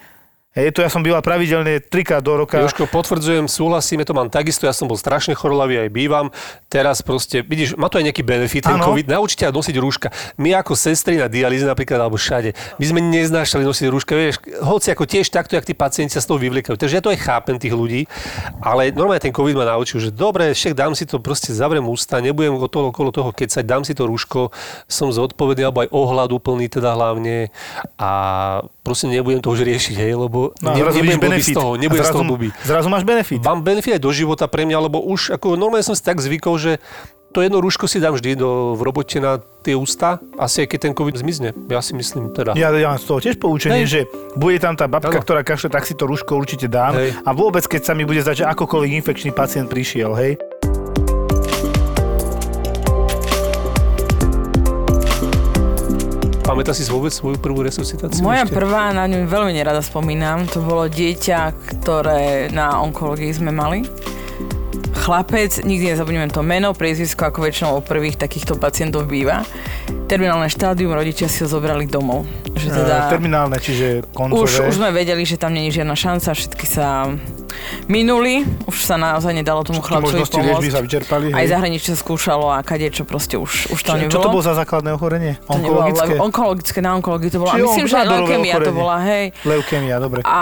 [0.53, 2.61] Hej, to ja som býval pravidelne trikrát do roka.
[2.61, 6.29] Jožko, potvrdzujem, súhlasíme, to mám takisto, ja som bol strašne chorlavý, aj bývam.
[6.69, 8.85] Teraz proste, vidíš, má to aj nejaký benefit, ten Áno.
[8.85, 10.13] COVID, naučíte ťa nosiť rúška.
[10.37, 14.93] My ako sestry na dialýze napríklad, alebo všade, my sme neznášali nosiť rúška, vieš, hoci
[14.93, 16.77] ako tiež takto, jak tí pacienti sa z toho vyvliekajú.
[16.77, 18.05] Takže ja to aj chápem tých ľudí,
[18.61, 22.21] ale normálne ten COVID ma naučil, že dobre, však dám si to, proste zavriem ústa,
[22.21, 24.53] nebudem okolo, okolo toho kecať, dám si to rúško,
[24.85, 27.49] som zodpovedný, alebo aj ohľad úplný teda hlavne
[27.97, 28.11] a
[28.85, 31.69] proste nebudem to už riešiť, hej, lebo No a ne, zrazu nebudem blbý z toho,
[31.77, 32.47] nebudem A z toho zrazu- blbý.
[32.67, 33.39] Zrazu máš benefit.
[33.39, 36.59] Mám benefit aj do života pre mňa, lebo už ako normálne som si tak zvykol,
[36.59, 36.71] že
[37.33, 40.79] To jedno rúško si dám vždy do, v robote na tie ústa, asi aj keď
[40.85, 41.49] ten COVID zmizne.
[41.65, 42.53] Ja si myslím teda.
[42.53, 43.89] Ja, ja mám z toho tiež poučenie, Hej.
[43.89, 43.99] že
[44.37, 45.25] bude tam tá babka, Áno.
[45.25, 46.93] ktorá kašle, tak si to rúško určite dám.
[46.93, 47.17] Hej.
[47.25, 50.37] A vôbec, keď sa mi bude zdať, že akokoľvek infekčný pacient prišiel, hej.
[56.53, 58.21] Pamätá si vôbec svoju prvú resuscitáciu?
[58.21, 58.53] Moja ešte?
[58.53, 63.81] prvá, na ňu veľmi nerada spomínam, to bolo dieťa, ktoré na onkológii sme mali.
[64.93, 69.41] Chlapec, nikdy nezabudnem to meno, priezvisko, ako väčšinou u prvých takýchto pacientov býva.
[70.05, 72.29] Terminálne štádium, rodičia si ho zobrali domov.
[72.53, 73.09] Že teda...
[73.09, 74.45] E, terminálne, čiže koncové.
[74.45, 77.09] Už, už sme vedeli, že tam není žiadna šanca, všetky sa
[77.87, 80.71] minuli, už sa naozaj nedalo tomu chlapcovi možnosti pomôcť.
[80.71, 81.25] sa vyčerpali.
[81.31, 81.49] Aj hej.
[81.51, 84.11] zahraničie sa skúšalo a kadečo proste už, už to čo, nebolo.
[84.11, 85.39] čo to bolo za základné ochorenie?
[85.47, 86.13] To nebolo, Onkologické?
[86.19, 87.51] onkologické, na onkológii to bolo.
[87.51, 89.23] A Čiže myslím, že aj leukemia to bola, hej.
[89.43, 90.19] Leukémia, dobre.
[90.23, 90.41] A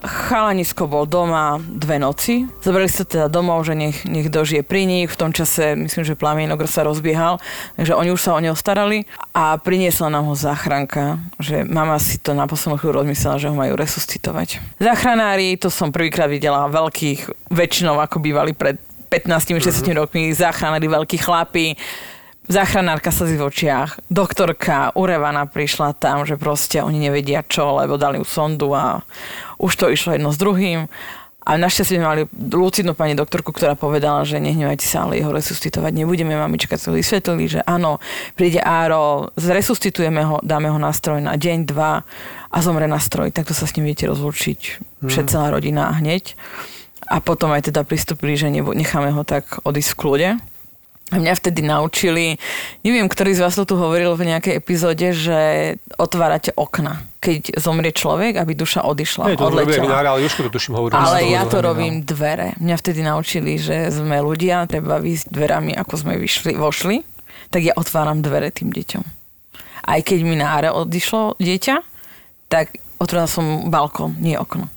[0.00, 2.46] chalanisko bol doma dve noci.
[2.62, 5.08] Zobrali sa teda domov, že nech, nech dožije pri nich.
[5.10, 7.40] V tom čase, myslím, že plamienok sa rozbiehal,
[7.74, 9.08] takže oni už sa o neho starali.
[9.34, 13.56] A priniesla nám ho záchranka, že mama si to na poslednú chvíľu rozmyslela, že ho
[13.56, 14.60] majú resuscitovať.
[14.78, 18.76] Záchranári, to som prvýkrát videla veľkých, väčšinou ako bývali pred
[19.08, 21.74] 15-16 rokmi, záchranári, veľkí chlapi,
[22.50, 28.18] záchranárka sa v očiach, doktorka urevaná prišla tam, že proste oni nevedia čo, lebo dali
[28.18, 29.06] ju sondu a
[29.62, 30.90] už to išlo jedno s druhým.
[31.40, 35.92] A našťastie sme mali lucidnú pani doktorku, ktorá povedala, že nehnevajte sa, ale jeho resuscitovať
[35.96, 36.36] nebudeme.
[36.36, 37.96] Mamička to vysvetlili, že áno,
[38.36, 42.04] príde Áro, zresuscitujeme ho, dáme ho na stroj na deň, dva
[42.52, 43.32] a zomre na stroj.
[43.32, 44.60] Takto sa s ním viete rozlúčiť
[45.00, 46.36] všetci celá rodina hneď.
[47.08, 50.28] A potom aj teda pristúpili, že nebo- necháme ho tak odísť v kľude.
[51.10, 52.38] A mňa vtedy naučili,
[52.80, 55.38] neviem, ktorý z vás to tu hovoril v nejakej epizóde, že
[55.98, 59.90] otvárate okna, keď zomrie človek, aby duša odišla, Nie, to odletela.
[59.90, 60.94] vinár, ale Jožko to tuším hovoril.
[60.94, 61.66] Ale ja to hovoril.
[61.66, 62.54] robím dvere.
[62.56, 67.02] Mňa vtedy naučili, že sme ľudia, treba výjsť dverami, ako sme vyšli, vošli,
[67.50, 69.02] tak ja otváram dvere tým deťom.
[69.82, 71.76] Aj keď mi na áre odišlo dieťa,
[72.46, 72.70] tak
[73.02, 74.70] otvárala som balkón, nie okno.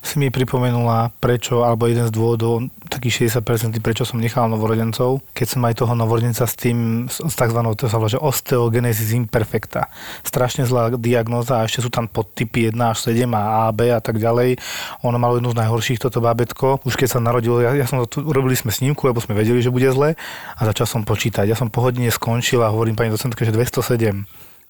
[0.00, 5.46] Si mi pripomenula, prečo, alebo jeden z dôvodov, takých 60%, prečo som nechal novorodencov, keď
[5.46, 7.60] som aj toho novorodenca s tým, s, tzv.
[7.74, 9.90] to sa volá, osteogenesis imperfecta.
[10.22, 14.00] Strašne zlá diagnóza a ešte sú tam podtypy 1 až 7 a A, B a
[14.00, 14.58] tak ďalej.
[15.02, 16.86] Ono malo jednu z najhorších toto bábetko.
[16.86, 19.74] Už keď sa narodilo, ja, ja som to, urobili sme snímku, lebo sme vedeli, že
[19.74, 20.14] bude zle
[20.56, 21.46] a začal som počítať.
[21.46, 24.24] Ja som po hodine skončil a hovorím pani docentke, že 207.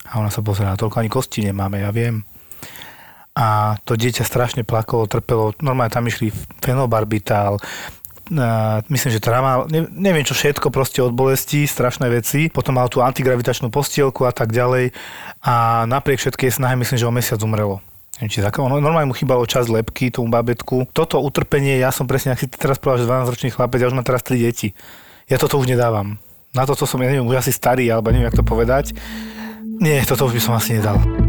[0.07, 2.36] A ona sa pozerá, toľko ani kosti nemáme, ja viem.
[3.37, 6.33] A to dieťa strašne plakalo, trpelo, normálne tam išli
[6.65, 7.61] fenobarbitál,
[8.91, 12.51] myslím, že tramal, ne, neviem čo všetko, proste od bolesti, strašné veci.
[12.51, 14.91] Potom mal tú antigravitačnú postielku a tak ďalej.
[15.47, 17.79] A napriek všetkej snahe myslím, že o mesiac umrelo.
[18.19, 20.89] Neviem, či zaka- ono, normálne mu chýbalo čas lepky tomu babetku.
[20.91, 24.09] Toto utrpenie, ja som presne, ak si teraz povedal, že 12-ročný chlapec, ja už mám
[24.09, 24.73] teraz 3 deti.
[25.29, 26.19] Ja toto už nedávam.
[26.57, 28.97] Na toto som, ja neviem, už asi starý, alebo neviem, jak to povedať.
[29.77, 31.26] Nie, toto už by som asi nedal.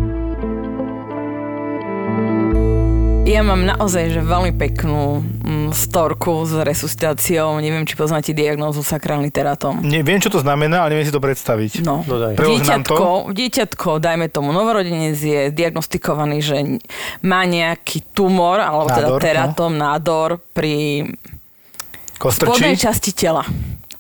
[3.28, 7.60] Ja mám naozaj že veľmi peknú mm, storku s resuscitáciou.
[7.60, 9.84] Neviem, či poznáte diagnózu sakrálny teratom.
[9.84, 11.84] Ne, viem, čo to znamená, ale neviem si to predstaviť.
[11.84, 12.08] No.
[12.08, 12.40] No to.
[12.40, 16.80] Dieťatko, dieťatko, dajme tomu, novorodenec je diagnostikovaný, že
[17.28, 19.26] má nejaký tumor, alebo teda Nádor, no.
[19.28, 20.76] teratom, nádor pri
[22.16, 23.44] Kostrčí, spodnej časti tela.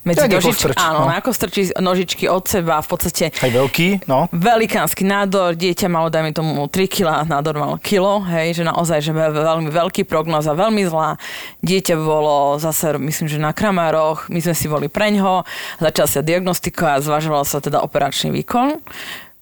[0.07, 1.11] Medzi Tak je nožič, kostrč, áno, no.
[1.11, 4.31] na kostrči nožičky od seba, v podstate aj veľký, no.
[4.31, 9.11] velikánsky nádor, dieťa malo, dajme tomu, 3 kg, nádor malo kilo, hej, že naozaj, že
[9.11, 11.19] ve- veľmi veľký prognoza, veľmi zlá.
[11.59, 15.43] Dieťa bolo zase, myslím, že na kramároch, my sme si boli preňho,
[15.83, 18.79] začal sa diagnostika a zvažoval sa teda operačný výkon.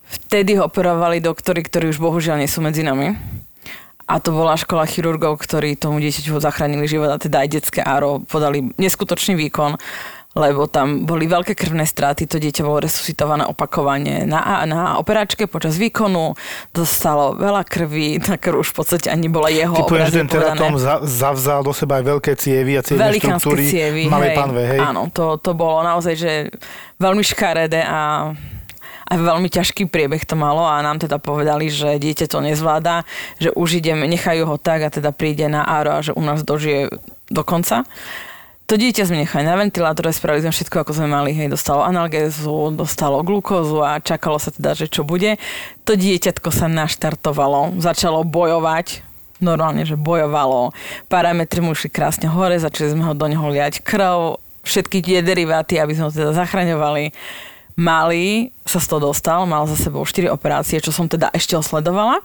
[0.06, 3.14] Vtedy ho operovali doktori, ktorí už bohužiaľ nie sú medzi nami.
[4.06, 8.22] A to bola škola chirurgov, ktorí tomu dieťaťu zachránili život a teda aj detské áro
[8.22, 9.82] podali neskutočný výkon
[10.36, 15.80] lebo tam boli veľké krvné straty, to dieťa bolo resuscitované opakovane na, na operačke počas
[15.80, 16.36] výkonu,
[16.76, 20.76] dostalo veľa krvi, tá krv už v podstate ani bola jeho Typujem, že ten teratom
[20.76, 24.38] za, zavzal do seba aj veľké cievy a cievne štruktúry cievy, malej hej.
[24.38, 24.80] panve, hej.
[24.84, 26.52] Áno, to, to bolo naozaj, že
[27.00, 28.36] veľmi škaredé a
[29.06, 33.06] a veľmi ťažký priebeh to malo a nám teda povedali, že dieťa to nezvláda,
[33.38, 36.42] že už ideme, nechajú ho tak a teda príde na áro a že u nás
[36.42, 36.90] dožije
[37.30, 37.86] do konca.
[38.66, 42.74] To dieťa sme nechali na ventilátore, spravili sme všetko, ako sme mali, hej, dostalo analgézu,
[42.74, 45.38] dostalo glukózu a čakalo sa teda, že čo bude.
[45.86, 49.06] To dieťatko sa naštartovalo, začalo bojovať,
[49.38, 50.74] normálne, že bojovalo.
[51.06, 55.78] Parametry mu išli krásne hore, začali sme ho do neho liať krv, všetky tie deriváty,
[55.78, 57.14] aby sme ho teda zachraňovali.
[57.78, 62.18] Malý sa z toho dostal, mal za sebou 4 operácie, čo som teda ešte osledovala.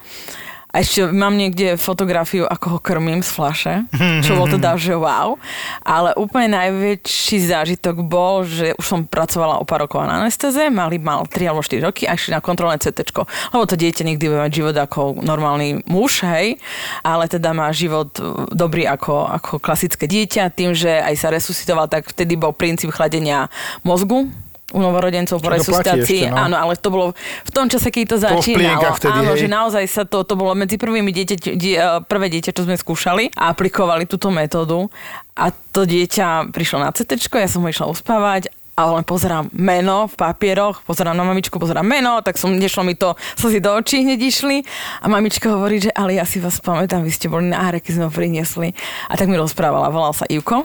[0.70, 3.74] A ešte mám niekde fotografiu, ako ho krmím z flaše,
[4.22, 5.34] čo bol teda, že wow.
[5.82, 11.02] Ale úplne najväčší zážitok bol, že už som pracovala o pár rokov na anestéze, mali
[11.02, 13.10] mal 3 alebo 4 roky a išli na kontrolné CT.
[13.50, 16.56] Lebo to dieťa nikdy bude mať život ako normálny muž, hej,
[17.02, 18.14] ale teda má život
[18.54, 23.50] dobrý ako, ako klasické dieťa, tým, že aj sa resuscitoval, tak vtedy bol princíp chladenia
[23.82, 24.30] mozgu,
[24.70, 26.30] u novorodencov po resuscitácii.
[26.30, 26.36] no.
[26.46, 27.06] Áno, ale to bolo
[27.46, 28.94] v tom čase, keď to začínalo.
[28.96, 29.40] vtedy, áno, hej.
[29.42, 32.78] že naozaj sa to, to bolo medzi prvými dieťa, die, eh, prvé dieťa, čo sme
[32.78, 34.86] skúšali a aplikovali túto metódu.
[35.34, 40.08] A to dieťa prišlo na CT, ja som ho išla uspávať a len pozerám meno
[40.08, 44.00] v papieroch, pozerám na mamičku, pozerám meno, tak som, nešlo mi to, slzy do očí
[44.00, 44.56] hneď išli
[45.04, 47.92] a mamička hovorí, že ale ja si vás pamätám, vy ste boli na áre, keď
[48.00, 48.72] sme ho priniesli.
[49.12, 50.64] A tak mi rozprávala, volal sa Ivko,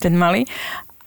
[0.00, 0.48] ten malý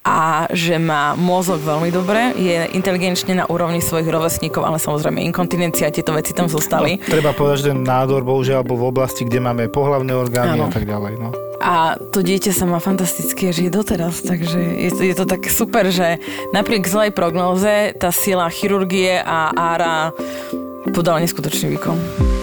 [0.04, 5.96] a že má mozog veľmi dobre, je inteligenčne na úrovni svojich rovesníkov, ale samozrejme inkontinencia
[5.96, 7.00] tieto veci tam zostali.
[7.00, 10.68] Treba povedať, že ten nádor, bohužiaľ, bol v oblasti, kde máme pohlavné orgány Áno.
[10.68, 11.14] a tak ďalej.
[11.24, 11.32] No.
[11.64, 15.48] A to dieťa sa má fantasticky a žije doteraz, takže je to, je to tak
[15.48, 16.20] super, že
[16.52, 20.12] napriek zlej prognóze tá sila chirurgie a ára
[20.92, 22.43] podala neskutočný výkon.